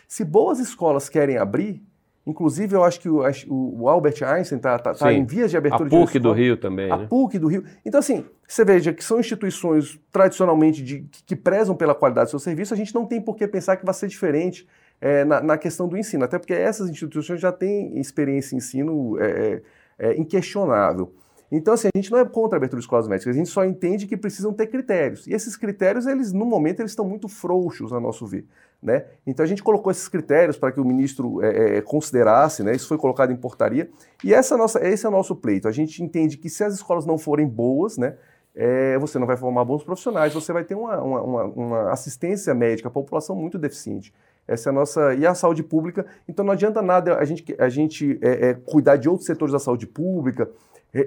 Se 0.07 0.23
boas 0.23 0.59
escolas 0.59 1.09
querem 1.09 1.37
abrir, 1.37 1.81
inclusive 2.25 2.75
eu 2.75 2.83
acho 2.83 2.99
que 2.99 3.09
o, 3.09 3.23
o 3.49 3.89
Albert 3.89 4.23
Einstein 4.23 4.57
está 4.57 4.77
tá, 4.77 4.93
tá 4.93 5.13
em 5.13 5.25
vias 5.25 5.51
de 5.51 5.57
abertura 5.57 5.87
a 5.87 5.89
PUC 5.89 6.13
de 6.13 6.19
do 6.19 6.31
Rio 6.31 6.57
também. 6.57 6.91
A 6.91 6.97
né? 6.97 7.07
PUC 7.07 7.39
do 7.39 7.47
Rio. 7.47 7.63
Então, 7.85 7.99
assim, 7.99 8.25
você 8.47 8.65
veja 8.65 8.93
que 8.93 9.03
são 9.03 9.19
instituições 9.19 9.99
tradicionalmente 10.11 10.83
de, 10.83 11.01
que, 11.01 11.23
que 11.23 11.35
prezam 11.35 11.75
pela 11.75 11.95
qualidade 11.95 12.27
do 12.27 12.31
seu 12.31 12.39
serviço, 12.39 12.73
a 12.73 12.77
gente 12.77 12.93
não 12.93 13.05
tem 13.05 13.21
por 13.21 13.35
que 13.35 13.47
pensar 13.47 13.77
que 13.77 13.85
vai 13.85 13.93
ser 13.93 14.07
diferente 14.07 14.67
é, 14.99 15.23
na, 15.25 15.41
na, 15.41 15.57
questão 15.57 15.87
do 15.87 15.97
ensino, 15.97 16.23
até 16.23 16.39
porque 16.39 16.53
essas 16.53 16.89
instituições 16.89 17.39
já 17.39 17.51
têm 17.51 17.99
experiência 17.99 18.55
em 18.55 18.57
ensino 18.57 19.19
é, 19.19 19.61
é, 19.99 20.07
é 20.07 20.19
inquestionável. 20.19 21.13
Então, 21.51 21.73
assim, 21.73 21.87
a 21.93 21.97
gente 21.97 22.11
não 22.11 22.19
é 22.19 22.25
contra 22.25 22.55
a 22.55 22.57
abertura 22.57 22.79
de 22.79 22.85
escolas 22.85 23.07
médicas, 23.07 23.35
a 23.35 23.37
gente 23.37 23.49
só 23.49 23.63
entende 23.63 24.07
que 24.07 24.17
precisam 24.17 24.53
ter 24.53 24.67
critérios. 24.67 25.27
E 25.27 25.33
esses 25.33 25.55
critérios, 25.55 26.05
eles, 26.07 26.33
no 26.33 26.45
momento, 26.45 26.79
eles 26.79 26.91
estão 26.91 27.07
muito 27.07 27.27
frouxos, 27.27 27.93
a 27.93 27.99
nosso 27.99 28.25
ver. 28.25 28.45
Né? 28.81 29.05
Então, 29.25 29.43
a 29.43 29.47
gente 29.47 29.63
colocou 29.63 29.91
esses 29.91 30.07
critérios 30.07 30.57
para 30.57 30.71
que 30.71 30.79
o 30.79 30.85
ministro 30.85 31.41
é, 31.43 31.77
é, 31.77 31.81
considerasse, 31.81 32.63
né? 32.63 32.75
isso 32.75 32.87
foi 32.87 32.97
colocado 32.97 33.31
em 33.31 33.35
portaria, 33.35 33.89
e 34.23 34.33
essa 34.33 34.57
nossa, 34.57 34.85
esse 34.85 35.05
é 35.05 35.09
o 35.09 35.11
nosso 35.11 35.35
pleito. 35.35 35.67
A 35.67 35.71
gente 35.71 36.03
entende 36.03 36.37
que 36.37 36.49
se 36.49 36.63
as 36.63 36.73
escolas 36.73 37.05
não 37.05 37.17
forem 37.17 37.47
boas, 37.47 37.97
né, 37.97 38.15
é, 38.55 38.97
você 38.97 39.19
não 39.19 39.27
vai 39.27 39.35
formar 39.35 39.65
bons 39.65 39.83
profissionais, 39.83 40.33
você 40.33 40.53
vai 40.53 40.63
ter 40.63 40.75
uma, 40.75 41.01
uma, 41.01 41.43
uma, 41.43 41.91
assistência 41.91 42.53
médica, 42.53 42.87
a 42.87 42.91
população 42.91 43.35
muito 43.35 43.59
deficiente. 43.59 44.13
Essa 44.47 44.69
é 44.69 44.71
nossa. 44.71 45.13
E 45.13 45.25
a 45.25 45.33
saúde 45.33 45.61
pública, 45.61 46.05
então 46.27 46.45
não 46.45 46.53
adianta 46.53 46.81
nada 46.81 47.17
a 47.17 47.25
gente, 47.25 47.55
a 47.59 47.67
gente 47.67 48.17
é, 48.21 48.49
é, 48.49 48.53
cuidar 48.53 48.95
de 48.95 49.09
outros 49.09 49.25
setores 49.25 49.51
da 49.51 49.59
saúde 49.59 49.85
pública, 49.85 50.49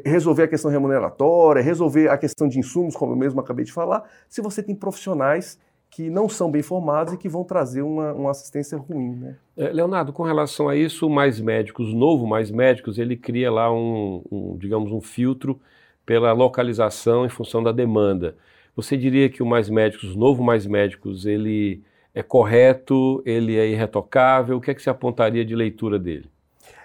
resolver 0.05 0.43
a 0.43 0.49
questão 0.49 0.71
remuneratória, 0.71 1.63
resolver 1.63 2.09
a 2.09 2.19
questão 2.19 2.49
de 2.49 2.59
insumos, 2.59 2.95
como 2.95 3.13
eu 3.13 3.17
mesmo 3.17 3.41
acabei 3.41 3.65
de 3.65 3.73
falar, 3.73 4.05
se 4.29 4.43
você 4.43 4.63
tem 4.63 4.75
profissionais 4.75 5.59
que 5.91 6.11
não 6.11 6.29
são 6.29 6.51
bem 6.51 6.63
formados 6.63 7.15
e 7.15 7.17
que 7.17 7.29
vão 7.29 7.43
trazer 7.45 7.81
uma, 7.81 8.13
uma 8.13 8.31
assistência 8.31 8.77
ruim. 8.77 9.17
Né? 9.17 9.37
É, 9.57 9.69
Leonardo, 9.69 10.13
com 10.13 10.23
relação 10.23 10.69
a 10.69 10.77
isso, 10.77 11.07
o 11.07 11.11
Mais 11.11 11.41
Médicos, 11.41 11.95
novo 11.95 12.27
Mais 12.27 12.51
Médicos, 12.51 12.99
ele 12.99 13.17
cria 13.17 13.51
lá 13.51 13.73
um, 13.73 14.23
um, 14.31 14.57
digamos, 14.59 14.93
um 14.93 15.01
filtro 15.01 15.59
pela 16.05 16.33
localização 16.33 17.25
em 17.25 17.31
função 17.31 17.63
da 17.63 17.73
demanda. 17.73 18.37
Você 18.77 18.97
diria 18.97 19.31
que 19.31 19.43
o 19.43 19.47
Mais 19.47 19.71
Médicos, 19.71 20.15
o 20.15 20.19
novo 20.19 20.43
Mais 20.43 20.67
Médicos, 20.67 21.25
ele 21.25 21.83
é 22.15 22.23
correto, 22.23 23.23
ele 23.25 23.57
é 23.57 23.67
irretocável? 23.67 24.59
O 24.59 24.61
que 24.61 24.71
é 24.71 24.75
que 24.75 24.83
você 24.83 24.91
apontaria 24.91 25.45
de 25.45 25.55
leitura 25.55 25.99
dele? 25.99 26.27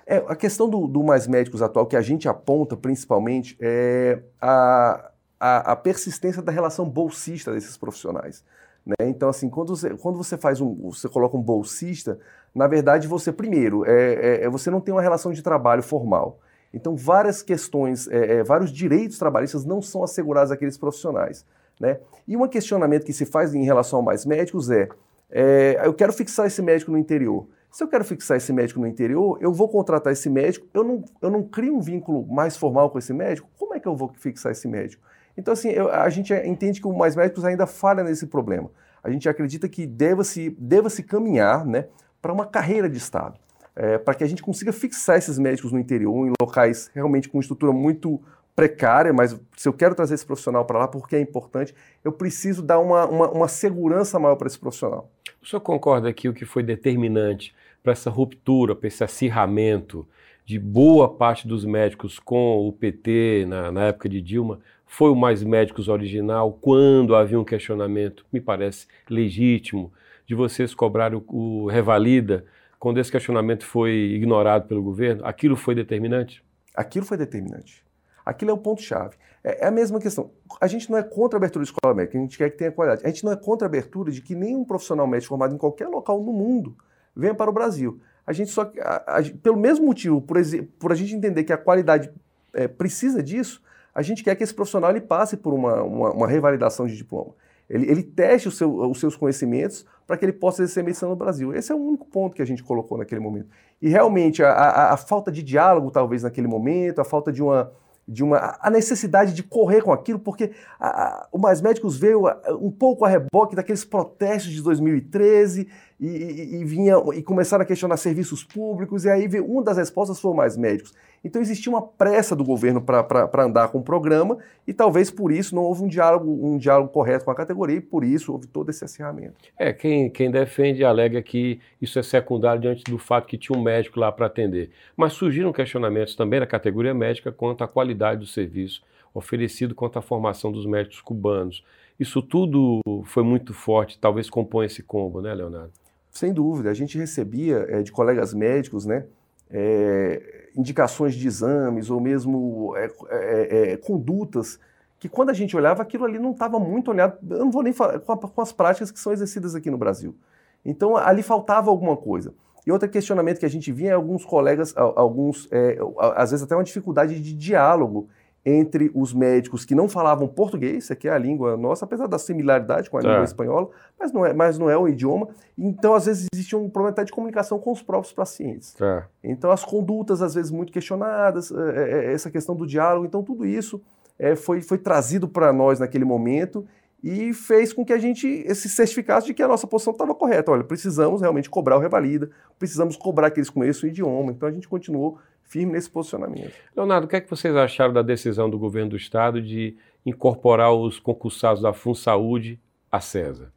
É, 0.06 0.18
a 0.28 0.36
questão 0.36 0.70
do, 0.70 0.88
do, 0.88 1.04
Mais 1.04 1.28
Médicos 1.28 1.62
atual 1.62 1.86
que 1.86 1.96
a 1.96 2.02
gente 2.02 2.28
aponta 2.28 2.76
principalmente 2.76 3.58
é 3.62 4.22
a, 4.42 5.12
a, 5.40 5.72
a 5.72 5.76
persistência 5.76 6.42
da 6.42 6.52
relação 6.52 6.88
bolsista 6.90 7.54
desses 7.54 7.78
profissionais. 7.78 8.44
Né? 8.86 9.08
Então, 9.08 9.30
assim, 9.30 9.50
quando 9.50 9.76
você, 9.76 9.92
quando 9.92 10.18
você 10.18 10.38
faz 10.38 10.60
um, 10.60 10.92
você 10.92 11.08
coloca 11.08 11.38
um 11.38 11.42
bolsista, 11.42 12.20
na 12.54 12.68
verdade 12.68 13.08
você, 13.08 13.32
primeiro, 13.32 13.86
é, 13.86 14.14
é, 14.14 14.44
é 14.44 14.50
você 14.50 14.70
não 14.70 14.82
tem 14.82 14.94
uma 14.94 15.02
relação 15.02 15.32
de 15.32 15.42
trabalho 15.42 15.82
formal. 15.82 16.40
Então, 16.74 16.96
várias 16.96 17.42
questões, 17.42 18.08
é, 18.10 18.38
é, 18.38 18.44
vários 18.44 18.72
direitos 18.72 19.18
trabalhistas 19.18 19.64
não 19.64 19.82
são 19.82 20.04
assegurados 20.04 20.52
àqueles 20.52 20.78
profissionais. 20.78 21.46
Né? 21.80 22.00
E 22.28 22.36
um 22.36 22.48
questionamento 22.48 23.06
que 23.06 23.14
se 23.14 23.26
faz 23.26 23.54
em 23.54 23.64
relação 23.64 24.00
ao 24.00 24.04
mais 24.04 24.26
médicos 24.26 24.70
é, 24.70 24.90
é 25.30 25.82
eu 25.84 25.94
quero 25.94 26.12
fixar 26.12 26.48
esse 26.48 26.62
médico 26.62 26.92
no 26.92 26.98
interior. 26.98 27.48
Se 27.74 27.84
eu 27.84 27.88
quero 27.88 28.06
fixar 28.06 28.38
esse 28.38 28.54
médico 28.54 28.80
no 28.80 28.86
interior, 28.86 29.40
eu 29.42 29.52
vou 29.52 29.68
contratar 29.68 30.14
esse 30.14 30.30
médico, 30.30 30.68
eu 30.76 30.84
não, 30.84 31.04
eu 31.20 31.32
não 31.32 31.42
crio 31.42 31.76
um 31.76 31.82
vínculo 31.82 32.24
mais 32.32 32.56
formal 32.56 32.92
com 32.92 33.00
esse 33.00 33.12
médico, 33.12 33.50
como 33.58 33.74
é 33.74 33.80
que 33.80 33.88
eu 33.88 33.96
vou 33.96 34.14
fixar 34.14 34.52
esse 34.52 34.68
médico? 34.68 35.02
Então, 35.36 35.52
assim, 35.52 35.70
eu, 35.70 35.90
a 35.90 36.08
gente 36.08 36.32
entende 36.32 36.80
que 36.80 36.88
o 36.88 36.94
Mais 36.94 37.16
Médicos 37.16 37.44
ainda 37.44 37.66
falha 37.66 38.04
nesse 38.04 38.28
problema. 38.28 38.70
A 39.04 39.10
gente 39.10 39.28
acredita 39.28 39.68
que 39.68 39.88
deva-se 39.88 40.52
deva 40.52 40.88
-se 40.88 41.02
caminhar 41.02 41.66
né, 41.66 41.88
para 42.22 42.32
uma 42.32 42.46
carreira 42.46 42.88
de 42.88 42.98
Estado, 42.98 43.40
é, 43.76 43.98
para 43.98 44.14
que 44.14 44.24
a 44.24 44.28
gente 44.28 44.44
consiga 44.44 44.72
fixar 44.72 45.18
esses 45.18 45.40
médicos 45.40 45.72
no 45.72 45.80
interior, 45.80 46.28
em 46.28 46.34
locais 46.40 46.92
realmente 46.94 47.28
com 47.28 47.40
estrutura 47.40 47.72
muito 47.72 48.22
precária, 48.56 49.12
mas 49.12 49.36
se 49.58 49.68
eu 49.68 49.74
quero 49.74 49.96
trazer 49.96 50.14
esse 50.14 50.26
profissional 50.28 50.64
para 50.64 50.78
lá 50.78 50.88
porque 50.88 51.16
é 51.16 51.20
importante, 51.20 51.74
eu 52.04 52.12
preciso 52.12 52.62
dar 52.62 52.78
uma, 52.78 53.08
uma, 53.08 53.32
uma 53.32 53.48
segurança 53.48 54.20
maior 54.20 54.36
para 54.36 54.46
esse 54.46 54.60
profissional. 54.60 55.10
O 55.42 55.48
senhor 55.48 55.62
concorda 55.62 56.14
que 56.14 56.30
o 56.30 56.34
que 56.34 56.46
foi 56.46 56.62
determinante 56.62 57.52
para 57.84 57.92
essa 57.92 58.10
ruptura, 58.10 58.76
para 58.76 58.88
esse 58.88 59.04
acirramento 59.04 60.08
de 60.46 60.58
boa 60.58 61.08
parte 61.08 61.48
dos 61.48 61.66
médicos 61.66 62.18
com 62.18 62.68
o 62.68 62.72
PT 62.72 63.46
na, 63.48 63.72
na 63.72 63.84
época 63.86 64.10
de 64.10 64.22
Dilma 64.22 64.60
foi 64.94 65.10
o 65.10 65.16
Mais 65.16 65.42
Médicos 65.42 65.88
original, 65.88 66.54
quando 66.54 67.16
havia 67.16 67.40
um 67.40 67.44
questionamento, 67.44 68.24
me 68.32 68.40
parece 68.40 68.86
legítimo, 69.10 69.92
de 70.24 70.36
vocês 70.36 70.76
cobrar 70.76 71.16
o, 71.16 71.26
o 71.30 71.68
revalida, 71.68 72.46
quando 72.80 73.00
esse 73.00 73.12
questionamento 73.12 73.66
foi 73.66 73.92
ignorado 73.92 74.68
pelo 74.68 74.84
governo, 74.84 75.26
aquilo 75.26 75.56
foi 75.56 75.74
determinante? 75.74 76.44
Aquilo 76.76 77.06
foi 77.06 77.18
determinante. 77.18 77.84
Aquilo 78.24 78.52
é 78.52 78.54
o 78.54 78.58
ponto-chave. 78.58 79.16
É, 79.44 79.66
é, 79.66 79.68
a 79.68 79.72
mesma 79.72 80.00
questão. 80.00 80.30
A 80.62 80.68
gente 80.68 80.92
não 80.92 80.98
é 81.00 81.02
contra 81.02 81.38
a 81.38 81.40
abertura 81.40 81.66
de 81.66 81.72
escola 81.72 81.96
médica, 81.96 82.18
a 82.20 82.22
gente 82.22 82.38
quer 82.38 82.52
que 82.52 82.58
tenha 82.58 82.72
qualidade. 82.72 83.02
A 83.04 83.10
gente 83.10 83.24
não 83.24 83.32
é 83.32 83.36
contra 83.36 83.66
a 83.66 83.70
abertura 83.70 84.12
de 84.12 84.22
que 84.22 84.36
nenhum 84.36 84.64
profissional 84.64 85.08
médico 85.08 85.30
formado 85.30 85.56
em 85.56 85.58
qualquer 85.58 85.88
local 85.88 86.22
no 86.22 86.32
mundo 86.32 86.78
venha 87.16 87.34
para 87.34 87.50
o 87.50 87.54
Brasil. 87.54 88.00
A 88.26 88.32
gente 88.34 88.52
só, 88.52 88.72
a, 88.80 89.20
a, 89.20 89.24
pelo 89.42 89.58
mesmo 89.58 89.86
motivo, 89.86 90.22
por, 90.22 90.38
por, 90.80 90.92
a 90.92 90.96
gente 90.96 91.16
entender 91.16 91.44
que 91.44 91.54
a 91.54 91.58
qualidade 91.58 92.10
é, 92.54 92.68
precisa 92.68 93.22
disso, 93.22 93.62
a 93.94 94.02
gente 94.02 94.24
quer 94.24 94.36
que 94.36 94.44
esse 94.44 94.54
profissional 94.54 94.90
ele 94.90 95.02
passe 95.02 95.38
por 95.38 95.54
uma, 95.54 95.84
uma, 95.84 96.12
uma 96.12 96.28
revalidação 96.28 96.88
de 96.88 96.96
diploma. 96.96 97.34
Ele, 97.70 97.90
ele 97.90 98.04
teste 98.04 98.50
seu, 98.52 98.74
os 98.90 99.00
seus 99.00 99.16
conhecimentos 99.16 99.86
para 100.06 100.18
que 100.18 100.26
ele 100.26 100.34
possa 100.34 100.64
exercer 100.64 100.84
medicina 100.84 101.10
no 101.10 101.16
Brasil. 101.16 101.54
Esse 101.54 101.72
é 101.72 101.76
o 101.76 101.80
único 101.80 102.06
ponto 102.06 102.36
que 102.36 102.42
a 102.42 102.46
gente 102.46 102.64
colocou 102.64 102.98
naquele 102.98 103.22
momento. 103.22 103.48
E 103.82 103.90
realmente 103.90 104.44
a, 104.44 104.52
a, 104.52 104.94
a 104.94 104.98
falta 104.98 105.32
de 105.32 105.42
diálogo, 105.42 105.92
talvez, 105.92 106.24
naquele 106.24 106.48
momento, 106.48 107.00
a 107.00 107.06
falta 107.06 107.32
de 107.32 107.42
uma, 107.42 107.72
de 108.08 108.24
uma 108.24 108.58
a 108.60 108.70
necessidade 108.70 109.34
de 109.34 109.44
correr 109.44 109.82
com 109.82 109.92
aquilo, 109.92 110.20
porque 110.20 110.52
a, 110.80 111.28
o 111.32 111.38
Mais 111.38 111.62
Médicos 111.62 111.98
veio 111.98 112.24
um 112.60 112.72
pouco 112.72 113.06
a 113.06 113.10
reboque 113.10 113.56
daqueles 113.56 113.86
protestos 113.86 114.52
de 114.52 114.62
2013 114.62 115.68
e, 116.04 116.08
e, 116.08 116.56
e, 116.58 116.66
vinha, 116.66 116.96
e 117.16 117.24
começaram 117.24 117.64
a 117.64 117.66
questionar 117.66 117.96
serviços 117.96 118.44
públicos, 118.44 119.06
e 119.06 119.10
aí 119.10 119.26
uma 119.40 119.64
das 119.64 119.78
respostas 119.78 120.22
o 120.22 120.34
Mais 120.34 120.58
Médicos. 120.58 120.94
Então 121.24 121.42
existia 121.42 121.72
uma 121.72 121.82
pressa 121.82 122.36
do 122.36 122.44
governo 122.44 122.82
para 122.82 123.46
andar 123.46 123.70
com 123.70 123.78
o 123.78 123.82
programa, 123.82 124.38
e 124.68 124.74
talvez 124.74 125.10
por 125.10 125.32
isso 125.32 125.56
não 125.56 125.64
houve 125.64 125.82
um 125.82 125.88
diálogo, 125.88 126.30
um 126.46 126.58
diálogo 126.58 126.90
correto 126.90 127.24
com 127.24 127.32
a 127.32 127.36
categoria, 127.36 127.78
e 127.78 127.82
por 127.82 128.04
isso 128.04 128.34
houve 128.34 128.48
todo 128.48 128.70
esse 128.70 128.84
acirramento. 128.84 129.36
É, 129.58 129.72
quem, 129.72 130.10
quem 130.10 130.30
defende 130.30 130.84
alega 130.84 131.22
que 131.22 131.62
isso 131.82 131.98
é 131.98 132.04
secundário 132.04 132.62
diante 132.62 132.84
do 132.84 132.98
fato 132.98 133.26
que 133.26 133.38
tinha 133.38 133.58
um 133.58 133.64
médico 133.64 133.98
lá 133.98 134.12
para 134.12 134.26
atender. 134.26 134.72
Mas 134.98 135.14
surgiram 135.14 135.54
questionamentos 135.54 136.16
também 136.16 136.42
na 136.42 136.46
categoria 136.46 136.94
médica 136.94 137.32
quanto 137.32 137.64
à 137.64 137.68
qualidade 137.68 138.20
do 138.20 138.28
serviço 138.28 138.84
oferecido, 139.14 139.74
quanto 139.74 140.00
à 140.00 140.02
formação 140.02 140.52
dos 140.52 140.66
médicos 140.66 141.00
cubanos. 141.00 141.64
Isso 141.98 142.22
tudo 142.22 142.82
foi 143.06 143.24
muito 143.24 143.54
forte, 143.54 143.98
talvez 144.00 144.30
compõe 144.30 144.66
esse 144.66 144.84
combo, 144.84 145.22
né, 145.22 145.34
Leonardo? 145.34 145.72
Sem 146.14 146.32
dúvida, 146.32 146.70
a 146.70 146.74
gente 146.76 146.96
recebia 146.96 147.66
é, 147.68 147.82
de 147.82 147.92
colegas 147.92 148.36
médicos, 148.36 148.86
né, 148.86 149.06
é, 149.50 150.50
indicações 150.56 151.16
de 151.16 151.28
exames 151.28 151.90
ou 151.90 152.00
mesmo 152.00 152.76
é, 152.78 153.76
condutas 153.78 154.60
que 155.00 155.10
quando 155.10 155.32
a 155.32 155.34
gente 155.34 155.58
olhava, 155.58 155.82
aquilo 155.82 156.06
ali 156.06 156.20
não 156.20 156.32
estava 156.32 156.60
muito 156.60 156.92
olhado, 156.92 157.18
eu 157.30 157.40
não 157.40 157.52
vou 157.52 157.64
nem 157.64 157.74
falar 157.74 158.00
com, 158.00 158.12
a, 158.12 158.18
com, 158.18 158.42
as 158.42 158.54
práticas 158.54 158.92
que 158.92 159.00
são 159.00 159.12
exercidas 159.12 159.56
aqui 159.56 159.72
no 159.72 159.78
Brasil. 159.78 160.16
Então 160.64 160.96
ali 160.96 161.24
faltava 161.24 161.72
alguma 161.72 161.98
coisa. 161.98 162.34
E 162.66 162.72
outro 162.72 162.88
questionamento 162.88 163.40
que 163.40 163.46
a 163.46 163.50
gente 163.50 163.72
vinha 163.72 163.92
é 163.92 163.94
alguns 163.96 164.24
colegas, 164.24 164.74
alguns, 164.78 165.50
é, 165.52 165.78
às 166.16 166.32
vezes 166.32 166.46
até 166.46 166.56
uma 166.56 166.64
dificuldade 166.64 167.20
de 167.20 167.34
diálogo 167.34 168.08
entre 168.46 168.92
os 168.94 169.14
médicos 169.14 169.64
que 169.64 169.74
não 169.74 169.88
falavam 169.88 170.28
português, 170.28 170.90
que 171.00 171.08
é 171.08 171.12
a 171.12 171.18
língua 171.18 171.56
nossa, 171.56 171.86
apesar 171.86 172.08
da 172.08 172.20
similaridade 172.20 172.90
com 172.90 172.98
a 172.98 173.02
é. 173.02 173.04
língua 173.04 173.24
espanhola, 173.24 173.70
mas 173.98 174.12
não, 174.12 174.26
é, 174.26 174.34
mas 174.34 174.58
não 174.58 174.70
é 174.70 174.78
o 174.78 174.88
idioma. 174.88 175.30
Então, 175.58 175.94
às 175.94 176.06
vezes, 176.06 176.28
existe 176.34 176.56
um 176.56 176.70
problema 176.70 176.92
até 176.92 177.06
de 177.06 177.12
comunicação 177.12 177.58
com 177.58 177.72
os 177.72 177.82
próprios 177.82 178.14
pacientes. 178.14 178.76
É. 178.82 179.04
Então, 179.24 179.50
as 179.50 179.64
condutas, 179.64 180.22
às 180.22 180.34
vezes, 180.34 180.52
muito 180.52 180.74
questionadas, 180.74 181.52
é, 181.52 182.10
é 182.10 182.14
essa 182.14 182.30
questão 182.30 182.56
do 182.56 182.68
diálogo. 182.68 183.06
Então, 183.06 183.24
tudo 183.24 183.46
isso 183.46 183.82
é, 184.20 184.36
foi, 184.36 184.62
foi 184.62 184.78
trazido 184.78 185.28
para 185.28 185.54
nós 185.54 185.80
naquele 185.80 186.06
momento 186.06 186.66
e 187.02 187.34
fez 187.34 187.74
com 187.74 187.84
que 187.84 187.92
a 187.92 187.98
gente 187.98 188.56
se 188.56 188.70
certificasse 188.70 189.28
de 189.28 189.34
que 189.34 189.44
a 189.44 189.48
nossa 189.48 189.68
posição 189.68 189.92
estava 189.92 190.16
correta. 190.16 190.52
Olha, 190.52 190.64
precisamos 190.64 191.22
realmente 191.22 191.50
cobrar 191.50 191.76
o 191.78 191.80
revalida, 191.80 192.30
precisamos 192.58 192.96
cobrar 192.96 193.30
que 193.30 193.40
eles 193.40 193.50
conheçam 193.50 193.88
o 193.88 193.92
idioma. 193.92 194.32
Então, 194.32 194.48
a 194.48 194.52
gente 194.52 194.68
continuou 194.68 195.18
firme 195.54 195.74
nesse 195.74 195.88
posicionamento. 195.88 196.52
Leonardo, 196.76 197.06
o 197.06 197.10
que 197.10 197.16
é 197.16 197.22
que 197.22 197.30
vocês 197.30 197.56
acharam 197.56 197.94
da 197.94 198.02
decisão 198.02 198.50
do 198.50 198.58
governo 198.58 198.90
do 198.90 198.98
Estado 198.98 199.40
de 199.40 199.78
incorporar 200.04 200.74
os 200.74 201.00
concursados 201.00 201.62
da 201.62 201.72
FunSaúde 201.72 202.60
à 202.92 203.00
CESA? 203.00 203.52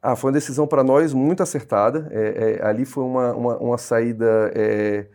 Ah, 0.00 0.16
foi 0.16 0.28
uma 0.28 0.34
decisão 0.34 0.66
para 0.66 0.82
nós 0.82 1.12
muito 1.12 1.42
acertada. 1.42 2.08
É, 2.10 2.58
é, 2.62 2.66
ali 2.66 2.86
foi 2.86 3.04
uma, 3.04 3.34
uma, 3.34 3.56
uma 3.58 3.78
saída 3.78 4.50
é, 4.54 5.06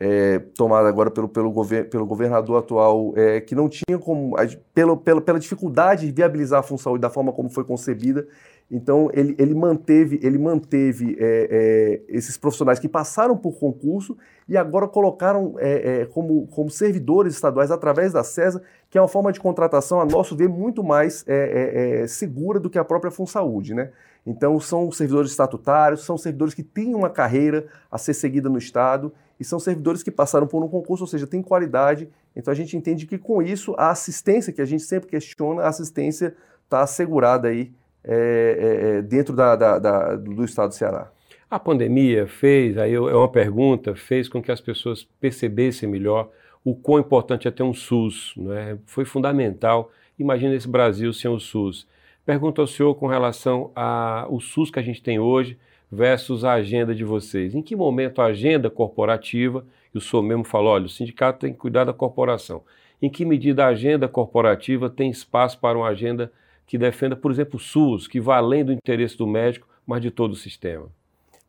é 0.00 0.38
tomada 0.56 0.88
agora 0.88 1.10
pelo, 1.10 1.28
pelo, 1.28 1.50
gover 1.50 1.90
pelo 1.90 2.06
governador 2.06 2.58
atual, 2.58 3.12
é, 3.14 3.38
que 3.42 3.54
não 3.54 3.68
tinha 3.68 3.98
como, 3.98 4.36
pelo, 4.72 4.96
pela, 4.96 5.20
pela 5.20 5.38
dificuldade 5.38 6.06
de 6.06 6.12
viabilizar 6.12 6.60
a 6.60 6.62
FunSaúde 6.62 7.02
da 7.02 7.10
forma 7.10 7.30
como 7.30 7.50
foi 7.50 7.64
concebida, 7.64 8.26
então, 8.70 9.10
ele, 9.14 9.34
ele 9.38 9.54
manteve, 9.54 10.20
ele 10.22 10.36
manteve 10.36 11.16
é, 11.18 11.48
é, 11.50 12.02
esses 12.06 12.36
profissionais 12.36 12.78
que 12.78 12.88
passaram 12.88 13.34
por 13.34 13.58
concurso 13.58 14.16
e 14.46 14.58
agora 14.58 14.86
colocaram 14.86 15.54
é, 15.58 16.02
é 16.02 16.06
como, 16.06 16.46
como 16.48 16.68
servidores 16.68 17.34
estaduais 17.34 17.70
através 17.70 18.12
da 18.12 18.22
CESA, 18.22 18.62
que 18.90 18.98
é 18.98 19.00
uma 19.00 19.08
forma 19.08 19.32
de 19.32 19.40
contratação, 19.40 20.00
a 20.00 20.04
nosso 20.04 20.36
ver, 20.36 20.50
muito 20.50 20.84
mais 20.84 21.24
é, 21.26 22.02
é, 22.02 22.06
segura 22.06 22.60
do 22.60 22.68
que 22.68 22.78
a 22.78 22.84
própria 22.84 23.10
FunSaúde. 23.10 23.72
Né? 23.72 23.90
Então, 24.26 24.60
são 24.60 24.92
servidores 24.92 25.30
estatutários, 25.30 26.04
são 26.04 26.18
servidores 26.18 26.52
que 26.52 26.62
têm 26.62 26.94
uma 26.94 27.08
carreira 27.08 27.66
a 27.90 27.96
ser 27.96 28.12
seguida 28.12 28.50
no 28.50 28.58
Estado 28.58 29.10
e 29.40 29.44
são 29.44 29.58
servidores 29.58 30.02
que 30.02 30.10
passaram 30.10 30.46
por 30.46 30.62
um 30.62 30.68
concurso, 30.68 31.04
ou 31.04 31.08
seja, 31.08 31.26
têm 31.26 31.40
qualidade. 31.40 32.10
Então, 32.36 32.52
a 32.52 32.54
gente 32.54 32.76
entende 32.76 33.06
que, 33.06 33.16
com 33.16 33.40
isso, 33.40 33.74
a 33.78 33.90
assistência, 33.90 34.52
que 34.52 34.60
a 34.60 34.66
gente 34.66 34.82
sempre 34.82 35.08
questiona, 35.08 35.62
a 35.62 35.68
assistência 35.68 36.36
está 36.66 36.82
assegurada 36.82 37.48
aí 37.48 37.72
é, 38.04 38.14
é, 38.14 38.98
é, 38.98 39.02
dentro 39.02 39.34
da, 39.34 39.56
da, 39.56 39.78
da, 39.78 40.16
do 40.16 40.44
estado 40.44 40.68
do 40.68 40.74
Ceará? 40.74 41.10
A 41.50 41.58
pandemia 41.58 42.26
fez, 42.26 42.76
aí 42.76 42.94
é 42.94 43.00
uma 43.00 43.28
pergunta, 43.28 43.94
fez 43.94 44.28
com 44.28 44.42
que 44.42 44.52
as 44.52 44.60
pessoas 44.60 45.04
percebessem 45.18 45.88
melhor 45.88 46.28
o 46.62 46.74
quão 46.74 46.98
importante 46.98 47.48
é 47.48 47.50
ter 47.50 47.62
um 47.62 47.72
SUS. 47.72 48.34
Né? 48.36 48.78
Foi 48.84 49.04
fundamental. 49.06 49.90
Imagina 50.18 50.54
esse 50.54 50.68
Brasil 50.68 51.12
sem 51.12 51.30
o 51.30 51.40
SUS. 51.40 51.86
Pergunto 52.26 52.60
ao 52.60 52.66
senhor 52.66 52.94
com 52.96 53.06
relação 53.06 53.70
ao 53.74 54.38
SUS 54.40 54.70
que 54.70 54.78
a 54.78 54.82
gente 54.82 55.02
tem 55.02 55.18
hoje 55.18 55.58
versus 55.90 56.44
a 56.44 56.52
agenda 56.52 56.94
de 56.94 57.02
vocês. 57.02 57.54
Em 57.54 57.62
que 57.62 57.74
momento 57.74 58.20
a 58.20 58.26
agenda 58.26 58.68
corporativa, 58.68 59.64
e 59.94 59.96
o 59.96 60.00
senhor 60.00 60.22
mesmo 60.22 60.44
falou, 60.44 60.72
olha, 60.72 60.84
o 60.84 60.90
sindicato 60.90 61.38
tem 61.38 61.52
que 61.52 61.58
cuidar 61.58 61.84
da 61.84 61.94
corporação. 61.94 62.62
Em 63.00 63.08
que 63.08 63.24
medida 63.24 63.64
a 63.64 63.68
agenda 63.68 64.06
corporativa 64.06 64.90
tem 64.90 65.10
espaço 65.10 65.58
para 65.58 65.78
uma 65.78 65.88
agenda 65.88 66.30
que 66.68 66.76
defenda, 66.76 67.16
por 67.16 67.32
exemplo, 67.32 67.56
o 67.56 67.58
SUS, 67.58 68.06
que 68.06 68.20
vá 68.20 68.36
além 68.36 68.62
do 68.62 68.72
interesse 68.72 69.16
do 69.16 69.26
médico, 69.26 69.66
mas 69.86 70.02
de 70.02 70.10
todo 70.10 70.32
o 70.32 70.36
sistema. 70.36 70.86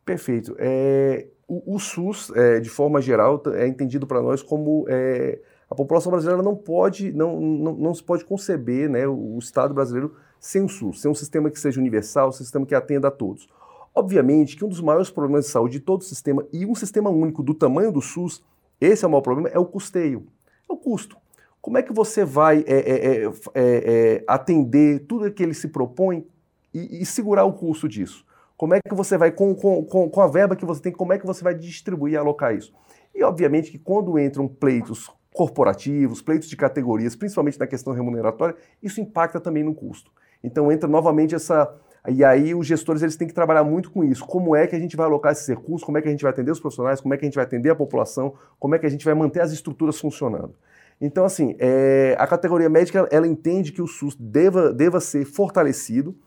Perfeito. 0.05 0.55
É, 0.57 1.27
o, 1.45 1.75
o, 1.75 1.79
SUS, 1.79 2.31
é, 2.33 2.61
de 2.61 2.69
forma 2.69 3.01
geral, 3.01 3.43
é 3.53 3.67
entendido 3.67 4.07
para 4.07 4.21
nós 4.21 4.41
como 4.41 4.85
é, 4.87 5.37
a 5.69 5.75
população 5.75 6.09
brasileira 6.09 6.41
não 6.41 6.55
pode, 6.55 7.11
não, 7.11 7.39
não, 7.39 7.73
não 7.73 7.93
se 7.93 8.01
pode 8.01 8.23
conceber 8.23 8.89
né, 8.89 9.05
o, 9.05 9.35
o 9.35 9.39
Estado 9.39 9.73
brasileiro 9.73 10.15
sem 10.39 10.63
o 10.63 10.69
SUS, 10.69 11.01
sem 11.01 11.11
um 11.11 11.15
sistema 11.15 11.51
que 11.51 11.59
seja 11.59 11.81
universal, 11.81 12.29
um 12.29 12.31
sistema 12.31 12.65
que 12.65 12.73
atenda 12.73 13.09
a 13.09 13.11
todos. 13.11 13.49
Obviamente 13.93 14.55
que 14.55 14.63
um 14.63 14.69
dos 14.69 14.79
maiores 14.79 15.09
problemas 15.09 15.45
de 15.45 15.51
saúde 15.51 15.79
de 15.79 15.81
todo 15.81 15.99
o 15.99 16.05
sistema 16.05 16.47
e 16.53 16.65
um 16.65 16.73
sistema 16.73 17.09
único 17.09 17.43
do 17.43 17.53
tamanho 17.53 17.91
do 17.91 18.01
SUS, 18.01 18.41
esse 18.79 19.03
é 19.03 19.07
o 19.07 19.11
maior 19.11 19.21
problema, 19.21 19.49
é 19.49 19.59
o 19.59 19.65
custeio, 19.65 20.27
é 20.69 20.71
o 20.71 20.77
custo. 20.77 21.17
Como 21.61 21.77
é 21.77 21.83
que 21.83 21.93
você 21.93 22.23
vai 22.23 22.63
é 22.67 22.73
é, 22.73 23.23
é, 23.23 23.25
é, 23.25 23.31
é, 23.55 24.23
atender 24.27 25.05
tudo 25.07 25.31
que 25.31 25.43
ele 25.43 25.53
se 25.53 25.67
propõe 25.67 26.25
e, 26.73 27.01
e, 27.01 27.05
segurar 27.05 27.45
o 27.45 27.53
custo 27.53 27.87
disso? 27.87 28.25
Como 28.55 28.73
é 28.73 28.79
que 28.81 28.93
você 28.93 29.17
vai, 29.17 29.31
com, 29.31 29.55
com, 29.55 30.09
com 30.09 30.21
a 30.21 30.27
verba 30.27 30.55
que 30.55 30.65
você 30.65 30.81
tem, 30.81 30.91
como 30.91 31.13
é 31.13 31.19
que 31.19 31.25
você 31.25 31.43
vai 31.43 31.53
distribuir 31.53 32.13
e 32.13 32.17
alocar 32.17 32.55
isso? 32.55 32.73
E, 33.13 33.23
obviamente, 33.23 33.71
que 33.71 33.79
quando 33.79 34.19
entram 34.19 34.47
pleitos 34.47 35.09
corporativos, 35.33 36.21
pleitos 36.21 36.49
de 36.49 36.55
categorias, 36.55 37.15
principalmente 37.15 37.59
na 37.59 37.67
questão 37.67 37.93
remuneratória, 37.93 38.55
isso 38.81 38.99
impacta 38.99 39.39
também 39.39 39.63
no 39.63 39.73
custo. 39.73 40.11
Então 40.43 40.71
entra 40.71 40.87
novamente 40.87 41.35
essa. 41.35 41.73
E 42.07 42.23
aí 42.23 42.55
os 42.55 42.65
gestores 42.65 43.01
eles 43.01 43.15
têm 43.15 43.27
que 43.27 43.33
trabalhar 43.33 43.63
muito 43.63 43.91
com 43.91 44.03
isso. 44.03 44.25
Como 44.25 44.55
é 44.55 44.65
que 44.65 44.75
a 44.75 44.79
gente 44.79 44.95
vai 44.95 45.05
alocar 45.05 45.33
esses 45.33 45.47
recursos? 45.47 45.83
Como 45.83 45.97
é 45.97 46.01
que 46.01 46.07
a 46.07 46.11
gente 46.11 46.23
vai 46.23 46.31
atender 46.31 46.51
os 46.51 46.59
profissionais? 46.59 47.01
Como 47.01 47.13
é 47.13 47.17
que 47.17 47.25
a 47.25 47.27
gente 47.27 47.35
vai 47.35 47.43
atender 47.43 47.69
a 47.69 47.75
população? 47.75 48.33
Como 48.57 48.73
é 48.73 48.79
que 48.79 48.85
a 48.85 48.89
gente 48.89 49.03
vai 49.03 49.13
manter 49.13 49.41
as 49.41 49.51
estruturas 49.51 49.99
funcionando? 49.99 50.55
Então, 51.01 51.23
assim, 51.23 51.55
é, 51.59 52.15
a 52.19 52.27
categoria 52.27 52.69
médica 52.69 53.07
ela 53.11 53.27
entende 53.27 53.71
que 53.71 53.81
o 53.81 53.87
SUS 53.87 54.15
deva, 54.15 54.73
deva 54.73 54.99
ser 54.99 55.25
fortalecido 55.25 56.17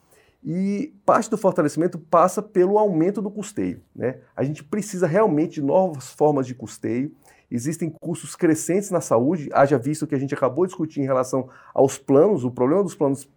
e 0.43 0.93
parte 1.07 1.31
do 1.31 1.39
fortalecimento 1.39 1.99
passa 1.99 2.43
pelo 2.43 2.79
aumento 2.79 3.23
do 3.23 3.31
custeio. 3.31 3.81
Né? 3.95 4.19
A 4.35 4.43
gente 4.43 4.65
precisa 4.65 5.07
realmente 5.07 5.55
de 5.55 5.63
novas 5.63 6.11
formas 6.11 6.47
de 6.47 6.55
custeio. 6.55 7.13
Existem 7.51 7.91
custos 7.91 8.35
crescentes 8.35 8.91
na 8.91 9.01
saúde, 9.01 9.51
haja 9.53 9.79
visto 9.79 10.07
que 10.07 10.15
a 10.15 10.19
gente 10.19 10.35
acabou 10.35 10.65
de 10.65 10.71
discutir 10.71 11.01
em 11.01 11.05
relação 11.05 11.49
aos 11.75 11.99
planos, 11.99 12.45
o 12.45 12.51
problema 12.51 12.83
dos 12.83 12.95
planos, 12.95 13.29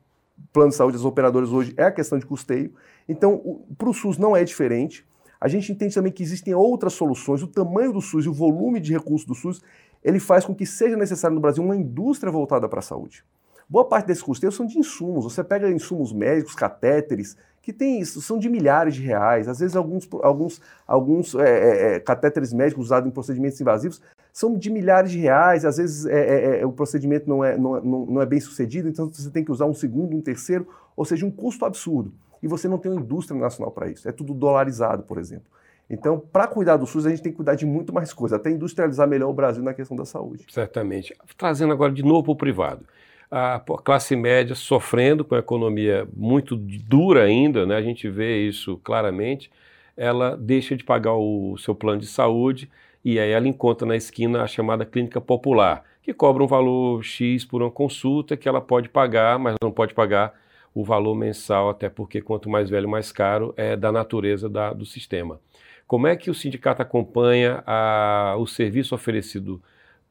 planos 0.53 0.73
de 0.73 0.77
saúde 0.77 0.95
dos 0.95 1.05
operadores 1.05 1.49
hoje 1.49 1.73
é 1.77 1.83
a 1.83 1.91
questão 1.91 2.17
de 2.17 2.25
custeio. 2.25 2.73
Então, 3.07 3.65
para 3.77 3.89
o 3.89 3.93
SUS 3.93 4.17
não 4.17 4.35
é 4.35 4.43
diferente. 4.43 5.05
A 5.39 5.49
gente 5.49 5.71
entende 5.71 5.93
também 5.93 6.13
que 6.13 6.23
existem 6.23 6.55
outras 6.55 6.93
soluções, 6.93 7.43
o 7.43 7.47
tamanho 7.47 7.91
do 7.91 8.01
SUS 8.01 8.25
e 8.25 8.29
o 8.29 8.33
volume 8.33 8.79
de 8.79 8.93
recursos 8.93 9.27
do 9.27 9.35
SUS 9.35 9.61
ele 10.05 10.19
faz 10.19 10.45
com 10.45 10.53
que 10.53 10.67
seja 10.67 10.95
necessário 10.95 11.33
no 11.33 11.41
Brasil 11.41 11.63
uma 11.63 11.75
indústria 11.75 12.31
voltada 12.31 12.69
para 12.69 12.77
a 12.77 12.83
saúde. 12.83 13.25
Boa 13.67 13.83
parte 13.83 14.05
desses 14.05 14.21
custeios 14.21 14.55
são 14.55 14.67
de 14.67 14.77
insumos. 14.77 15.23
Você 15.23 15.43
pega 15.43 15.67
insumos 15.71 16.13
médicos, 16.13 16.53
catéteres, 16.53 17.35
que 17.59 17.73
tem 17.73 17.99
isso, 17.99 18.21
são 18.21 18.37
de 18.37 18.47
milhares 18.47 18.93
de 18.93 19.01
reais. 19.01 19.47
Às 19.47 19.57
vezes, 19.57 19.75
alguns, 19.75 20.07
alguns, 20.21 20.61
alguns 20.85 21.33
é, 21.33 21.41
é, 21.41 21.95
é 21.95 21.99
catéteres 21.99 22.53
médicos 22.53 22.85
usados 22.85 23.09
em 23.09 23.11
procedimentos 23.11 23.59
invasivos 23.59 23.99
são 24.31 24.55
de 24.55 24.69
milhares 24.69 25.09
de 25.09 25.17
reais. 25.17 25.65
Às 25.65 25.77
vezes, 25.77 26.05
é, 26.05 26.19
é, 26.19 26.59
é 26.59 26.65
o 26.67 26.71
procedimento 26.71 27.27
não 27.27 27.43
é, 27.43 27.57
não, 27.57 27.81
não, 27.81 28.05
não 28.05 28.21
é 28.21 28.27
bem 28.27 28.39
sucedido, 28.39 28.87
então 28.87 29.11
você 29.11 29.31
tem 29.31 29.43
que 29.43 29.51
usar 29.51 29.65
um 29.65 29.73
segundo, 29.73 30.15
um 30.15 30.21
terceiro, 30.21 30.67
ou 30.95 31.03
seja, 31.03 31.25
um 31.25 31.31
custo 31.31 31.65
absurdo. 31.65 32.13
E 32.43 32.47
você 32.47 32.67
não 32.67 32.77
tem 32.77 32.91
uma 32.91 33.01
indústria 33.01 33.39
nacional 33.39 33.71
para 33.71 33.89
isso. 33.89 34.07
É 34.07 34.11
tudo 34.11 34.35
dolarizado, 34.35 35.01
por 35.01 35.17
exemplo. 35.17 35.47
Então, 35.89 36.19
para 36.19 36.47
cuidar 36.47 36.77
do 36.77 36.87
SUS, 36.87 37.05
a 37.05 37.09
gente 37.09 37.21
tem 37.21 37.31
que 37.31 37.35
cuidar 37.35 37.55
de 37.55 37.65
muito 37.65 37.93
mais 37.93 38.11
coisa, 38.11 38.37
até 38.37 38.49
industrializar 38.49 39.07
melhor 39.07 39.29
o 39.29 39.33
Brasil 39.33 39.63
na 39.63 39.73
questão 39.73 39.95
da 39.95 40.05
saúde. 40.05 40.45
Certamente. 40.49 41.15
Trazendo 41.37 41.73
agora 41.73 41.91
de 41.91 42.03
novo 42.03 42.23
para 42.23 42.31
o 42.31 42.35
privado. 42.35 42.85
A 43.29 43.59
classe 43.83 44.15
média 44.15 44.55
sofrendo 44.55 45.23
com 45.23 45.35
a 45.35 45.39
economia 45.39 46.07
muito 46.15 46.55
dura 46.55 47.23
ainda, 47.23 47.65
né? 47.65 47.75
a 47.75 47.81
gente 47.81 48.09
vê 48.09 48.47
isso 48.47 48.77
claramente, 48.83 49.51
ela 49.97 50.35
deixa 50.37 50.75
de 50.75 50.83
pagar 50.83 51.13
o 51.13 51.57
seu 51.57 51.73
plano 51.73 52.01
de 52.01 52.07
saúde 52.07 52.69
e 53.03 53.19
aí 53.19 53.31
ela 53.31 53.47
encontra 53.47 53.87
na 53.87 53.95
esquina 53.95 54.41
a 54.41 54.47
chamada 54.47 54.85
clínica 54.85 55.19
popular, 55.19 55.83
que 56.01 56.13
cobra 56.13 56.43
um 56.43 56.47
valor 56.47 57.03
X 57.03 57.45
por 57.45 57.61
uma 57.61 57.71
consulta 57.71 58.37
que 58.37 58.47
ela 58.47 58.61
pode 58.61 58.89
pagar, 58.89 59.37
mas 59.39 59.55
não 59.61 59.71
pode 59.71 59.93
pagar 59.93 60.33
o 60.73 60.83
valor 60.83 61.15
mensal, 61.15 61.69
até 61.69 61.87
porque 61.89 62.21
quanto 62.21 62.49
mais 62.49 62.69
velho, 62.69 62.89
mais 62.89 63.11
caro, 63.11 63.53
é 63.55 63.77
da 63.77 63.91
natureza 63.91 64.49
da, 64.49 64.73
do 64.73 64.85
sistema. 64.85 65.39
Como 65.87 66.07
é 66.07 66.15
que 66.15 66.31
o 66.31 66.33
sindicato 66.33 66.81
acompanha 66.81 67.63
a, 67.65 68.35
o 68.39 68.47
serviço 68.47 68.95
oferecido 68.95 69.61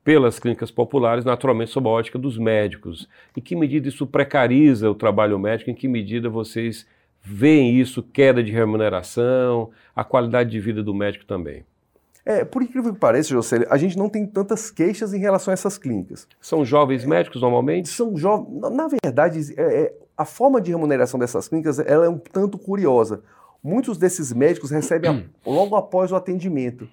pelas 0.04 0.38
clínicas 0.38 0.70
populares, 0.70 1.24
naturalmente 1.24 1.70
sob 1.70 1.88
a 1.88 1.92
ótica 1.92 2.18
dos 2.18 2.38
médicos? 2.38 3.08
Em 3.36 3.40
que 3.40 3.56
medida 3.56 3.88
isso 3.88 4.06
precariza 4.06 4.90
o 4.90 4.94
trabalho 4.94 5.38
médico? 5.38 5.70
Em 5.70 5.74
que 5.74 5.88
medida 5.88 6.28
vocês 6.28 6.86
veem 7.22 7.80
isso, 7.80 8.02
queda 8.02 8.42
de 8.42 8.52
remuneração, 8.52 9.70
a 9.96 10.04
qualidade 10.04 10.50
de 10.50 10.60
vida 10.60 10.82
do 10.82 10.94
médico 10.94 11.24
também? 11.24 11.64
É, 12.26 12.44
por 12.44 12.62
incrível 12.62 12.92
que 12.92 12.98
pareça, 12.98 13.30
José, 13.30 13.66
a 13.68 13.76
gente 13.76 13.98
não 13.98 14.08
tem 14.08 14.26
tantas 14.26 14.70
queixas 14.70 15.12
em 15.12 15.18
relação 15.18 15.52
a 15.52 15.54
essas 15.54 15.76
clínicas. 15.76 16.26
São 16.40 16.64
jovens 16.64 17.04
médicos 17.04 17.42
normalmente? 17.42 17.88
São 17.88 18.16
jovens. 18.16 18.60
Na 18.72 18.88
verdade, 18.88 19.54
é, 19.56 19.62
é, 19.62 19.94
a 20.16 20.24
forma 20.24 20.60
de 20.60 20.70
remuneração 20.70 21.18
dessas 21.20 21.48
clínicas 21.48 21.78
ela 21.78 22.06
é 22.06 22.08
um 22.08 22.18
tanto 22.18 22.56
curiosa. 22.56 23.22
Muitos 23.64 23.96
desses 23.96 24.30
médicos 24.30 24.70
recebem 24.70 25.30
logo 25.44 25.74
após 25.74 26.12
o 26.12 26.16
atendimento. 26.16 26.86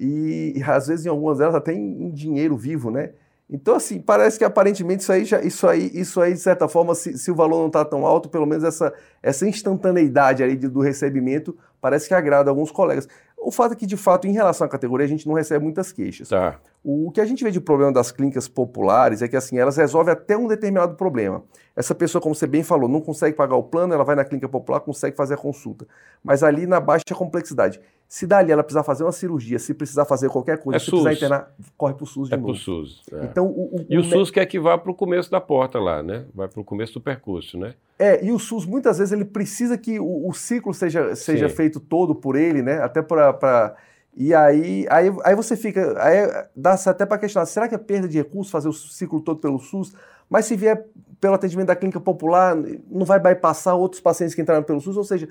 E, 0.00 0.54
e, 0.56 0.62
às 0.62 0.86
vezes 0.88 1.04
em 1.04 1.10
algumas 1.10 1.38
delas 1.38 1.54
até 1.54 1.74
em, 1.74 2.06
em 2.06 2.10
dinheiro 2.10 2.56
vivo, 2.56 2.90
né? 2.90 3.10
Então, 3.48 3.74
assim, 3.74 4.00
parece 4.00 4.38
que 4.38 4.44
aparentemente 4.44 5.02
isso 5.02 5.12
aí, 5.12 5.24
já, 5.24 5.40
isso 5.42 5.68
aí, 5.68 5.90
isso 5.92 6.20
aí 6.20 6.32
de 6.32 6.40
certa 6.40 6.66
forma, 6.66 6.94
se, 6.94 7.18
se 7.18 7.30
o 7.30 7.34
valor 7.34 7.58
não 7.58 7.66
está 7.66 7.84
tão 7.84 8.06
alto, 8.06 8.30
pelo 8.30 8.46
menos 8.46 8.64
essa, 8.64 8.92
essa 9.22 9.46
instantaneidade 9.46 10.42
aí 10.42 10.56
do 10.56 10.80
recebimento 10.80 11.54
parece 11.78 12.08
que 12.08 12.14
agrada 12.14 12.50
alguns 12.50 12.70
colegas. 12.70 13.06
O 13.44 13.50
fato 13.50 13.72
é 13.72 13.76
que, 13.76 13.84
de 13.84 13.96
fato, 13.96 14.26
em 14.26 14.32
relação 14.32 14.66
à 14.66 14.70
categoria, 14.70 15.04
a 15.04 15.08
gente 15.08 15.28
não 15.28 15.34
recebe 15.34 15.62
muitas 15.62 15.92
queixas. 15.92 16.30
Tá. 16.30 16.58
O 16.82 17.10
que 17.10 17.20
a 17.20 17.26
gente 17.26 17.44
vê 17.44 17.50
de 17.50 17.60
problema 17.60 17.92
das 17.92 18.10
clínicas 18.10 18.48
populares 18.48 19.20
é 19.20 19.28
que, 19.28 19.36
assim, 19.36 19.58
elas 19.58 19.76
resolvem 19.76 20.14
até 20.14 20.34
um 20.34 20.48
determinado 20.48 20.94
problema. 20.94 21.44
Essa 21.76 21.94
pessoa, 21.94 22.22
como 22.22 22.34
você 22.34 22.46
bem 22.46 22.62
falou, 22.62 22.88
não 22.88 23.02
consegue 23.02 23.36
pagar 23.36 23.56
o 23.56 23.62
plano, 23.62 23.92
ela 23.92 24.02
vai 24.02 24.16
na 24.16 24.24
clínica 24.24 24.48
popular, 24.48 24.80
consegue 24.80 25.14
fazer 25.14 25.34
a 25.34 25.36
consulta. 25.36 25.86
Mas 26.22 26.42
ali 26.42 26.66
na 26.66 26.80
baixa 26.80 27.04
complexidade. 27.14 27.78
Se 28.08 28.26
dali 28.26 28.52
ela 28.52 28.62
precisar 28.62 28.84
fazer 28.84 29.02
uma 29.02 29.12
cirurgia, 29.12 29.58
se 29.58 29.74
precisar 29.74 30.04
fazer 30.04 30.28
qualquer 30.28 30.58
coisa, 30.58 30.76
é 30.76 30.78
se 30.78 30.86
SUS. 30.86 31.02
precisar 31.02 31.12
internar, 31.12 31.54
corre 31.76 31.94
para 31.94 32.04
o 32.04 32.06
SUS 32.06 32.28
de 32.28 32.34
é 32.34 32.36
novo. 32.36 32.52
Pro 32.52 32.60
SUS. 32.60 33.02
É. 33.12 33.24
Então, 33.24 33.46
o, 33.46 33.76
o, 33.76 33.86
e 33.88 33.96
o, 33.96 34.00
o 34.00 34.04
SUS 34.04 34.30
quer 34.30 34.46
que 34.46 34.60
vá 34.60 34.78
para 34.78 34.90
o 34.90 34.94
começo 34.94 35.30
da 35.30 35.40
porta 35.40 35.78
lá, 35.80 36.02
né? 36.02 36.24
Vai 36.34 36.46
para 36.46 36.60
o 36.60 36.64
começo 36.64 36.94
do 36.94 37.00
percurso, 37.00 37.58
né? 37.58 37.74
É, 37.98 38.24
e 38.24 38.32
o 38.32 38.38
SUS 38.38 38.66
muitas 38.66 38.98
vezes 38.98 39.12
ele 39.12 39.24
precisa 39.24 39.78
que 39.78 39.98
o, 39.98 40.28
o 40.28 40.32
ciclo 40.32 40.74
seja, 40.74 41.14
seja 41.16 41.48
feito 41.48 41.80
todo 41.80 42.14
por 42.14 42.36
ele, 42.36 42.62
né? 42.62 42.82
Até 42.82 43.02
para. 43.02 43.74
E 44.16 44.32
aí, 44.32 44.86
aí, 44.90 45.12
aí 45.24 45.34
você 45.34 45.56
fica. 45.56 46.00
Aí 46.00 46.46
dá 46.54 46.74
até 46.74 47.04
para 47.06 47.18
questionar: 47.18 47.46
será 47.46 47.68
que 47.68 47.74
é 47.74 47.78
perda 47.78 48.08
de 48.08 48.18
recursos 48.18 48.50
fazer 48.50 48.68
o 48.68 48.72
ciclo 48.72 49.20
todo 49.20 49.40
pelo 49.40 49.58
SUS? 49.58 49.92
Mas 50.28 50.46
se 50.46 50.56
vier 50.56 50.86
pelo 51.20 51.34
atendimento 51.34 51.68
da 51.68 51.76
clínica 51.76 52.00
popular, 52.00 52.56
não 52.90 53.04
vai 53.06 53.18
bypassar 53.18 53.76
outros 53.76 54.00
pacientes 54.00 54.34
que 54.34 54.42
entraram 54.42 54.62
pelo 54.62 54.80
SUS? 54.80 54.96
Ou 54.96 55.04
seja, 55.04 55.28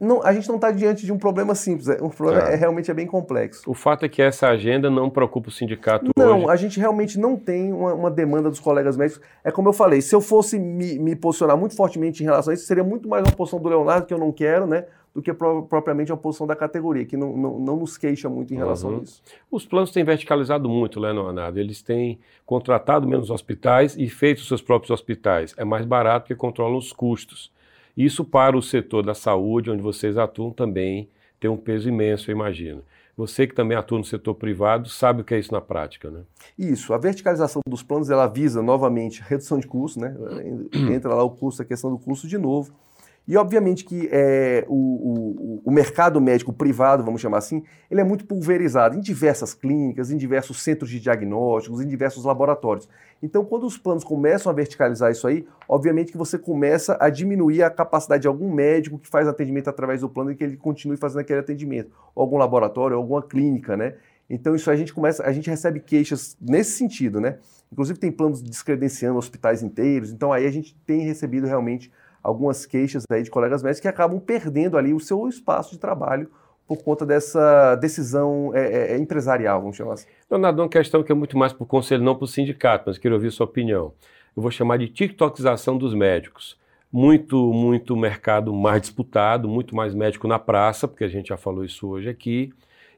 não, 0.00 0.22
a 0.22 0.32
gente 0.32 0.48
não 0.48 0.54
está 0.54 0.70
diante 0.70 1.04
de 1.04 1.12
um 1.12 1.18
problema 1.18 1.54
simples, 1.54 1.86
o 2.00 2.08
problema 2.08 2.48
é. 2.48 2.54
é, 2.54 2.56
realmente 2.56 2.90
é 2.90 2.94
bem 2.94 3.06
complexo. 3.06 3.70
O 3.70 3.74
fato 3.74 4.06
é 4.06 4.08
que 4.08 4.22
essa 4.22 4.48
agenda 4.48 4.88
não 4.88 5.10
preocupa 5.10 5.50
o 5.50 5.52
sindicato 5.52 6.06
não, 6.16 6.24
hoje. 6.24 6.40
Não, 6.40 6.48
a 6.48 6.56
gente 6.56 6.80
realmente 6.80 7.18
não 7.18 7.36
tem 7.36 7.70
uma, 7.70 7.92
uma, 7.92 8.10
demanda 8.10 8.48
dos 8.48 8.58
colegas 8.58 8.96
médicos. 8.96 9.20
É 9.44 9.50
como 9.50 9.68
eu 9.68 9.74
falei, 9.74 10.00
se 10.00 10.14
eu 10.14 10.22
fosse 10.22 10.58
me, 10.58 10.98
me, 10.98 11.14
posicionar 11.14 11.54
muito 11.54 11.76
fortemente 11.76 12.22
em 12.22 12.24
relação 12.24 12.50
a 12.50 12.54
isso, 12.54 12.64
seria 12.64 12.82
muito 12.82 13.06
mais 13.10 13.22
uma 13.22 13.36
posição 13.36 13.60
do 13.60 13.68
Leonardo, 13.68 14.06
que 14.06 14.14
eu 14.14 14.18
não 14.18 14.32
quero, 14.32 14.66
né? 14.66 14.86
Do 15.14 15.20
que 15.20 15.34
pro, 15.34 15.64
propriamente 15.64 16.10
uma 16.10 16.16
posição 16.16 16.46
da 16.46 16.56
categoria, 16.56 17.04
que 17.04 17.16
não, 17.16 17.36
não, 17.36 17.58
não 17.58 17.76
nos 17.76 17.98
queixa 17.98 18.28
muito 18.28 18.54
em 18.54 18.56
relação 18.56 18.90
uhum. 18.90 19.00
a 19.00 19.02
isso. 19.02 19.22
Os 19.50 19.66
planos 19.66 19.90
têm 19.90 20.02
verticalizado 20.02 20.66
muito, 20.66 20.98
né, 20.98 21.12
Leonardo? 21.12 21.58
Eles 21.58 21.82
têm 21.82 22.18
contratado 22.46 23.06
menos 23.06 23.28
hospitais 23.28 23.96
e 23.98 24.08
feito 24.08 24.40
seus 24.42 24.62
próprios 24.62 24.90
hospitais. 24.90 25.52
É 25.58 25.64
mais 25.64 25.84
barato 25.84 26.22
porque 26.22 26.36
controlam 26.36 26.78
os 26.78 26.90
custos. 26.90 27.50
Isso 27.96 28.24
para 28.24 28.56
o 28.56 28.62
setor 28.62 29.04
da 29.04 29.14
saúde, 29.14 29.70
onde 29.70 29.82
vocês 29.82 30.16
atuam, 30.16 30.50
também 30.50 31.08
tem 31.38 31.50
um 31.50 31.56
peso 31.56 31.88
imenso, 31.88 32.30
eu 32.30 32.34
imagino. 32.34 32.82
Você 33.16 33.46
que 33.46 33.54
também 33.54 33.76
atua 33.76 33.98
no 33.98 34.04
setor 34.04 34.34
privado 34.34 34.88
sabe 34.88 35.20
o 35.20 35.24
que 35.24 35.34
é 35.34 35.38
isso 35.38 35.52
na 35.52 35.60
prática, 35.60 36.10
né? 36.10 36.20
Isso. 36.58 36.94
A 36.94 36.98
verticalização 36.98 37.60
dos 37.66 37.82
planos 37.82 38.08
ela 38.08 38.26
visa 38.26 38.62
novamente 38.62 39.22
redução 39.26 39.58
de 39.58 39.66
custo, 39.66 40.00
né? 40.00 40.16
Entra 40.90 41.14
lá 41.14 41.22
o 41.22 41.30
custo, 41.30 41.60
a 41.60 41.64
questão 41.64 41.90
do 41.90 41.98
custo 41.98 42.26
de 42.26 42.38
novo. 42.38 42.72
E 43.30 43.36
obviamente 43.36 43.84
que 43.84 44.08
é, 44.10 44.64
o, 44.66 44.74
o, 44.74 45.62
o, 45.66 45.70
mercado 45.70 46.20
médico 46.20 46.52
privado, 46.52 47.04
vamos 47.04 47.20
chamar 47.20 47.38
assim, 47.38 47.62
ele 47.88 48.00
é 48.00 48.04
muito 48.04 48.26
pulverizado 48.26 48.98
em 48.98 49.00
diversas 49.00 49.54
clínicas, 49.54 50.10
em 50.10 50.16
diversos 50.16 50.60
centros 50.60 50.90
de 50.90 50.98
diagnósticos, 50.98 51.80
em 51.80 51.86
diversos 51.86 52.24
laboratórios. 52.24 52.88
Então, 53.22 53.44
quando 53.44 53.68
os 53.68 53.78
planos 53.78 54.02
começam 54.02 54.50
a 54.50 54.52
verticalizar 54.52 55.12
isso 55.12 55.28
aí, 55.28 55.46
obviamente 55.68 56.10
que 56.10 56.18
você 56.18 56.36
começa 56.36 56.98
a 57.00 57.08
diminuir 57.08 57.62
a 57.62 57.70
capacidade 57.70 58.22
de 58.22 58.26
algum 58.26 58.52
médico 58.52 58.98
que 58.98 59.06
faz 59.06 59.28
atendimento 59.28 59.70
através 59.70 60.00
do 60.00 60.08
plano 60.08 60.32
e 60.32 60.34
que 60.34 60.42
ele 60.42 60.56
continue 60.56 60.96
fazendo 60.96 61.20
aquele 61.20 61.38
atendimento, 61.38 61.92
ou 62.16 62.22
algum 62.22 62.36
laboratório, 62.36 62.96
ou 62.96 63.00
alguma 63.00 63.22
clínica, 63.22 63.76
né? 63.76 63.94
Então, 64.28 64.56
isso 64.56 64.68
a 64.72 64.74
gente 64.74 64.92
começa, 64.92 65.22
a 65.22 65.30
gente 65.30 65.48
recebe 65.48 65.78
queixas 65.78 66.36
nesse 66.40 66.72
sentido, 66.72 67.20
né? 67.20 67.38
Inclusive 67.70 67.96
tem 67.96 68.10
planos 68.10 68.42
descredenciando 68.42 69.16
hospitais 69.16 69.62
inteiros, 69.62 70.10
então 70.10 70.32
aí 70.32 70.48
a 70.48 70.50
gente 70.50 70.76
tem 70.84 71.02
recebido 71.02 71.46
realmente 71.46 71.92
algumas 72.22 72.66
queixas 72.66 73.04
aí 73.10 73.22
de 73.22 73.30
colegas 73.30 73.62
médicos 73.62 73.80
que 73.80 73.88
acabam 73.88 74.20
perdendo 74.20 74.76
ali 74.76 74.92
o 74.92 75.00
seu 75.00 75.28
espaço 75.28 75.72
de 75.72 75.78
trabalho 75.78 76.30
por 76.70 76.84
conta 76.84 77.04
dessa 77.04 77.74
decisão 77.74 78.52
é, 78.54 78.60
é, 78.60 78.92
é 78.92 78.96
empresarial, 78.96 79.60
vamos 79.60 79.76
chamar 79.76 79.94
assim. 79.94 80.06
Leonardo, 80.30 80.62
uma 80.62 80.68
questão 80.68 81.02
que 81.02 81.10
é 81.10 81.14
muito 81.16 81.36
mais 81.36 81.52
para 81.52 81.64
o 81.64 81.66
conselho, 81.66 82.04
não 82.04 82.14
para 82.14 82.26
o 82.26 82.28
sindicato, 82.28 82.84
mas 82.86 82.96
queria 82.96 83.16
ouvir 83.16 83.32
sua 83.32 83.44
opinião. 83.44 83.92
Eu 84.36 84.40
vou 84.40 84.52
chamar 84.52 84.76
de 84.76 84.86
tiktokização 84.86 85.76
dos 85.76 85.92
médicos. 85.94 86.56
Muito, 86.92 87.52
muito 87.52 87.96
mercado 87.96 88.54
mais 88.54 88.82
disputado, 88.82 89.48
muito 89.48 89.74
mais 89.74 89.96
médico 89.96 90.28
na 90.28 90.38
praça, 90.38 90.86
porque 90.86 91.02
a 91.02 91.08
gente 91.08 91.30
já 91.30 91.36
falou 91.36 91.64
isso 91.64 91.88
hoje 91.88 92.08
aqui, 92.08 92.52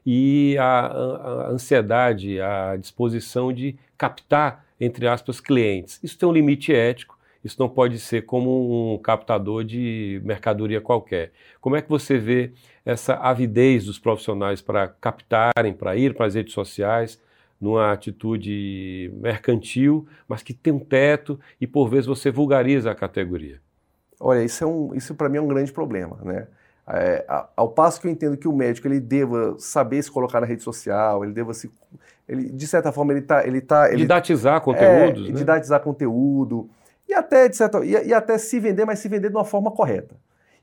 e 0.05 0.55
a, 0.59 0.85
a 0.85 1.49
ansiedade, 1.49 2.39
a 2.39 2.75
disposição 2.75 3.51
de 3.51 3.75
captar, 3.97 4.65
entre 4.79 5.07
aspas, 5.07 5.39
clientes. 5.39 5.99
Isso 6.03 6.15
tem 6.15 6.29
um 6.29 6.31
limite 6.31 6.71
ético, 6.71 7.17
isso 7.43 7.57
não 7.59 7.67
pode 7.67 7.99
ser 7.99 8.23
como 8.23 8.93
um 8.93 8.97
captador 8.97 9.63
de 9.63 10.21
mercadoria 10.23 10.79
qualquer. 10.79 11.31
Como 11.59 11.75
é 11.75 11.81
que 11.81 11.89
você 11.89 12.17
vê 12.17 12.53
essa 12.85 13.15
avidez 13.15 13.85
dos 13.85 13.99
profissionais 13.99 14.61
para 14.61 14.87
captarem, 14.87 15.73
para 15.73 15.95
ir 15.95 16.15
para 16.15 16.25
as 16.25 16.35
redes 16.35 16.53
sociais, 16.53 17.19
numa 17.59 17.91
atitude 17.91 19.11
mercantil, 19.15 20.07
mas 20.27 20.43
que 20.43 20.53
tem 20.53 20.73
um 20.73 20.79
teto 20.79 21.39
e 21.59 21.67
por 21.67 21.89
vezes 21.89 22.05
você 22.05 22.31
vulgariza 22.31 22.91
a 22.91 22.95
categoria? 22.95 23.59
Olha, 24.19 24.43
isso, 24.43 24.63
é 24.63 24.67
um, 24.67 24.93
isso 24.95 25.15
para 25.15 25.27
mim 25.27 25.37
é 25.37 25.41
um 25.41 25.47
grande 25.47 25.71
problema, 25.71 26.17
né? 26.23 26.47
É, 26.85 27.25
ao 27.55 27.69
passo 27.69 28.01
que 28.01 28.07
eu 28.07 28.11
entendo 28.11 28.35
que 28.35 28.47
o 28.47 28.51
médico 28.53 28.85
ele 28.87 28.99
deva 28.99 29.55
saber 29.57 30.03
se 30.03 30.11
colocar 30.11 30.41
na 30.41 30.47
rede 30.47 30.61
social, 30.61 31.23
ele 31.23 31.31
deva 31.31 31.53
se, 31.53 31.71
ele 32.27 32.49
de 32.49 32.67
certa 32.67 32.91
forma 32.91 33.13
ele 33.13 33.21
está, 33.21 33.47
ele 33.47 33.61
tá, 33.61 33.87
ele, 33.87 34.01
didatizar 34.01 34.59
conteúdos, 34.59 35.25
é, 35.25 35.31
né? 35.31 35.37
didatizar 35.37 35.79
conteúdo, 35.79 36.69
e 37.07 37.13
até, 37.13 37.47
de 37.47 37.55
certa, 37.55 37.85
e, 37.85 37.91
e 37.91 38.13
até 38.13 38.37
se 38.37 38.59
vender, 38.59 38.85
mas 38.85 38.99
se 38.99 39.07
vender 39.07 39.29
de 39.29 39.35
uma 39.35 39.45
forma 39.45 39.71
correta. 39.71 40.15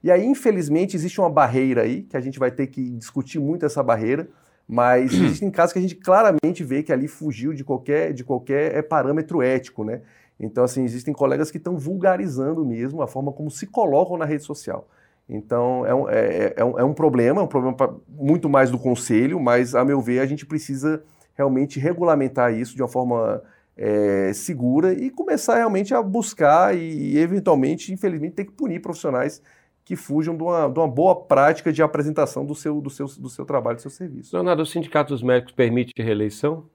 E 0.03 0.11
aí, 0.11 0.25
infelizmente, 0.25 0.97
existe 0.97 1.21
uma 1.21 1.31
barreira 1.31 1.83
aí, 1.83 2.03
que 2.03 2.17
a 2.17 2.21
gente 2.21 2.39
vai 2.39 2.51
ter 2.51 2.67
que 2.69 2.91
discutir 2.91 3.39
muito 3.39 3.67
essa 3.67 3.83
barreira, 3.83 4.29
mas 4.67 5.13
existem 5.15 5.51
casos 5.51 5.73
que 5.73 5.79
a 5.79 5.83
gente 5.83 5.97
claramente 5.97 6.65
vê 6.65 6.83
que 6.83 6.93
ali 6.93 7.07
fugiu 7.07 7.53
de 7.53 7.65
qualquer, 7.65 8.13
de 8.13 8.25
qualquer 8.25 8.75
é, 8.75 8.83
parâmetro 8.83 9.43
ético, 9.43 9.85
né? 9.85 10.01
Então, 10.39 10.65
assim, 10.65 10.85
existem 10.85 11.13
colegas 11.13 11.51
que 11.51 11.59
estão 11.59 11.77
vulgarizando 11.77 12.65
mesmo 12.65 13.03
a 13.03 13.07
forma 13.07 13.31
como 13.31 13.51
se 13.51 13.67
colocam 13.67 14.17
na 14.17 14.25
rede 14.25 14.43
social. 14.43 14.89
Então, 15.29 15.85
é 15.87 15.95
um, 15.95 16.09
é, 16.09 16.55
é 16.57 16.65
um, 16.65 16.79
é 16.79 16.85
um 16.85 16.95
problema, 16.95 17.43
é 17.43 17.45
um 17.45 17.47
problema 17.47 17.77
pra, 17.77 17.93
muito 18.09 18.49
mais 18.49 18.71
do 18.71 18.79
conselho, 18.79 19.39
mas, 19.39 19.75
a 19.75 19.85
meu 19.85 20.01
ver, 20.01 20.21
a 20.21 20.27
gente 20.27 20.47
precisa 20.47 21.03
realmente 21.35 21.79
regulamentar 21.79 22.53
isso 22.55 22.75
de 22.75 22.83
uma 22.83 22.89
forma 22.89 23.43
é, 23.83 24.31
segura 24.35 24.93
e 24.93 25.09
começar 25.09 25.57
realmente 25.57 25.95
a 25.95 26.03
buscar 26.03 26.77
e, 26.77 27.17
eventualmente, 27.17 27.91
infelizmente, 27.91 28.35
ter 28.35 28.45
que 28.45 28.53
punir 28.53 28.83
profissionais 28.83 29.43
que 29.83 29.97
fujam 29.97 30.37
de 30.37 30.43
uma, 30.43 30.69
de 30.69 30.79
uma, 30.79 30.87
boa 30.87 31.17
prática 31.17 31.73
de 31.73 31.83
apresentação 31.83 32.45
do 32.45 32.55
seu, 32.55 32.79
do, 32.79 32.91
seu, 32.91 33.07
do 33.07 33.31
seu 33.31 33.47
trabalho, 33.47 33.77
do 33.77 33.83
seu 33.83 33.91
serviço. 33.91 34.37
Leonardo, 34.37 34.63
o 34.63 34.67
Sindicato 34.67 35.15
dos 35.15 35.23
Médicos 35.23 35.55
permite 35.55 35.95
reeleição? 35.97 36.67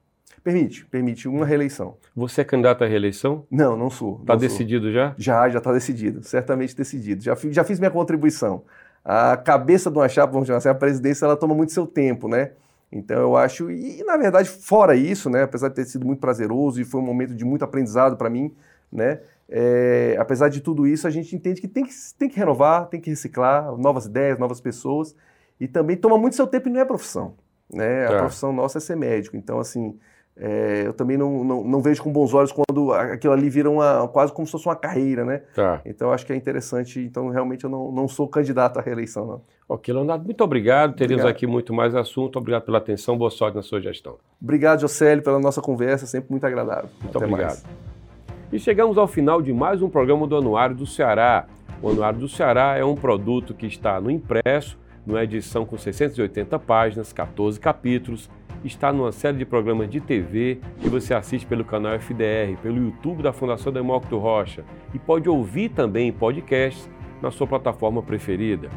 Permite, 0.42 0.84
permite 0.86 1.28
uma 1.28 1.46
reeleição. 1.46 1.96
Você 2.14 2.40
é 2.40 2.44
candidato 2.44 2.82
à 2.82 2.88
reeleição? 2.88 3.46
Não, 3.48 3.76
não 3.76 3.88
sou. 3.88 4.18
Está 4.20 4.34
decidido 4.34 4.92
já? 4.92 5.14
Já, 5.16 5.48
já 5.48 5.58
está 5.58 5.72
decidido, 5.72 6.24
certamente 6.24 6.76
decidido. 6.76 7.22
Já, 7.22 7.36
já 7.50 7.62
fiz 7.62 7.78
minha 7.78 7.90
contribuição. 7.90 8.64
A 9.04 9.36
cabeça 9.36 9.92
de 9.92 9.96
uma 9.96 10.08
chapa, 10.08 10.32
vamos 10.32 10.48
chamar 10.48 10.58
assim, 10.58 10.68
a 10.68 10.74
presidência, 10.74 11.24
ela 11.24 11.36
toma 11.36 11.54
muito 11.54 11.72
seu 11.72 11.86
tempo, 11.86 12.26
né? 12.26 12.50
Então 12.90 13.20
eu 13.20 13.36
acho, 13.36 13.70
e 13.70 14.02
na 14.04 14.16
verdade, 14.16 14.48
fora 14.48 14.94
isso, 14.94 15.28
né, 15.28 15.42
apesar 15.42 15.68
de 15.68 15.74
ter 15.74 15.84
sido 15.84 16.06
muito 16.06 16.20
prazeroso 16.20 16.80
e 16.80 16.84
foi 16.84 17.00
um 17.00 17.04
momento 17.04 17.34
de 17.34 17.44
muito 17.44 17.64
aprendizado 17.64 18.16
para 18.16 18.30
mim, 18.30 18.54
né, 18.92 19.20
é, 19.48 20.16
apesar 20.18 20.48
de 20.48 20.60
tudo 20.60 20.86
isso, 20.86 21.06
a 21.06 21.10
gente 21.10 21.34
entende 21.34 21.60
que 21.60 21.68
tem, 21.68 21.84
que 21.84 21.92
tem 22.18 22.28
que 22.28 22.38
renovar, 22.38 22.86
tem 22.86 23.00
que 23.00 23.10
reciclar, 23.10 23.76
novas 23.76 24.06
ideias, 24.06 24.38
novas 24.38 24.60
pessoas, 24.60 25.14
e 25.58 25.66
também 25.68 25.96
toma 25.96 26.18
muito 26.18 26.36
seu 26.36 26.46
tempo 26.46 26.68
e 26.68 26.72
não 26.72 26.80
é 26.80 26.84
profissão. 26.84 27.34
Né? 27.72 28.06
A 28.06 28.10
tá. 28.10 28.18
profissão 28.18 28.52
nossa 28.52 28.78
é 28.78 28.80
ser 28.80 28.96
médico. 28.96 29.36
Então, 29.36 29.58
assim, 29.58 29.98
é, 30.36 30.82
eu 30.84 30.92
também 30.92 31.16
não, 31.16 31.42
não, 31.42 31.64
não, 31.64 31.80
vejo 31.80 32.02
com 32.02 32.12
bons 32.12 32.34
olhos 32.34 32.52
quando 32.52 32.92
aquilo 32.92 33.32
ali 33.32 33.48
vira 33.48 33.70
uma, 33.70 34.06
quase 34.08 34.32
como 34.32 34.46
se 34.46 34.52
fosse 34.52 34.66
uma 34.66 34.76
carreira, 34.76 35.24
né? 35.24 35.38
Tá. 35.54 35.80
Então 35.84 36.12
acho 36.12 36.26
que 36.26 36.32
é 36.32 36.36
interessante. 36.36 37.00
Então 37.00 37.30
realmente 37.30 37.64
eu 37.64 37.70
não, 37.70 37.90
não 37.90 38.06
sou 38.06 38.28
candidato 38.28 38.78
à 38.78 38.82
reeleição, 38.82 39.26
não. 39.26 39.42
Ok, 39.68 39.92
Leonardo, 39.92 40.24
muito 40.24 40.42
obrigado. 40.44 40.94
Teríamos 40.94 41.24
obrigado. 41.24 41.36
aqui 41.36 41.46
muito 41.46 41.74
mais 41.74 41.94
assunto. 41.94 42.38
Obrigado 42.38 42.62
pela 42.62 42.78
atenção. 42.78 43.16
Boa 43.18 43.30
sorte 43.30 43.56
na 43.56 43.62
sua 43.62 43.80
gestão. 43.80 44.16
Obrigado, 44.40 44.80
Jocélio, 44.80 45.24
pela 45.24 45.40
nossa 45.40 45.60
conversa. 45.60 46.06
Sempre 46.06 46.30
muito 46.30 46.46
agradável. 46.46 46.88
Muito 47.02 47.16
Até 47.16 47.26
obrigado. 47.26 47.62
Mais. 47.62 47.66
E 48.52 48.58
chegamos 48.60 48.96
ao 48.96 49.08
final 49.08 49.42
de 49.42 49.52
mais 49.52 49.82
um 49.82 49.88
programa 49.88 50.26
do 50.26 50.36
Anuário 50.36 50.76
do 50.76 50.86
Ceará. 50.86 51.46
O 51.82 51.90
Anuário 51.90 52.20
do 52.20 52.28
Ceará 52.28 52.76
é 52.76 52.84
um 52.84 52.94
produto 52.94 53.54
que 53.54 53.66
está 53.66 54.00
no 54.00 54.10
impresso, 54.10 54.78
numa 55.04 55.22
edição 55.22 55.66
com 55.66 55.76
680 55.76 56.58
páginas, 56.60 57.12
14 57.12 57.58
capítulos 57.58 58.30
está 58.64 58.92
numa 58.92 59.12
série 59.12 59.38
de 59.38 59.44
programas 59.44 59.88
de 59.88 60.00
TV 60.00 60.60
que 60.80 60.88
você 60.88 61.14
assiste 61.14 61.46
pelo 61.46 61.64
canal 61.64 61.94
FDR, 61.94 62.56
pelo 62.62 62.78
YouTube 62.78 63.22
da 63.22 63.32
Fundação 63.32 63.72
Demócrito 63.72 64.18
Rocha 64.18 64.64
e 64.92 64.98
pode 64.98 65.28
ouvir 65.28 65.70
também 65.70 66.08
em 66.08 66.12
podcasts 66.12 66.88
na 67.22 67.30
sua 67.30 67.46
plataforma 67.46 68.02
preferida. 68.02 68.68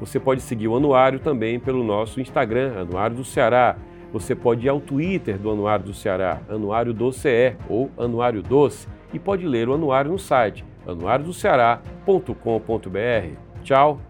Você 0.00 0.20
pode 0.20 0.42
seguir 0.42 0.68
o 0.68 0.76
Anuário 0.76 1.18
também 1.18 1.58
pelo 1.58 1.82
nosso 1.82 2.20
Instagram, 2.20 2.80
Anuário 2.80 3.16
do 3.16 3.24
Ceará. 3.24 3.76
Você 4.12 4.34
pode 4.34 4.66
ir 4.66 4.68
ao 4.68 4.80
Twitter 4.80 5.38
do 5.38 5.50
Anuário 5.50 5.86
do 5.86 5.94
Ceará, 5.94 6.40
Anuário 6.48 6.92
do 6.92 7.10
CE 7.12 7.56
ou 7.68 7.90
Anuário 7.98 8.42
Doce, 8.42 8.86
e 9.12 9.18
pode 9.18 9.46
ler 9.46 9.68
o 9.68 9.74
anuário 9.74 10.10
no 10.10 10.18
site 10.18 10.64
anuariodoceará.com.br. 10.86 13.36
Tchau! 13.62 14.00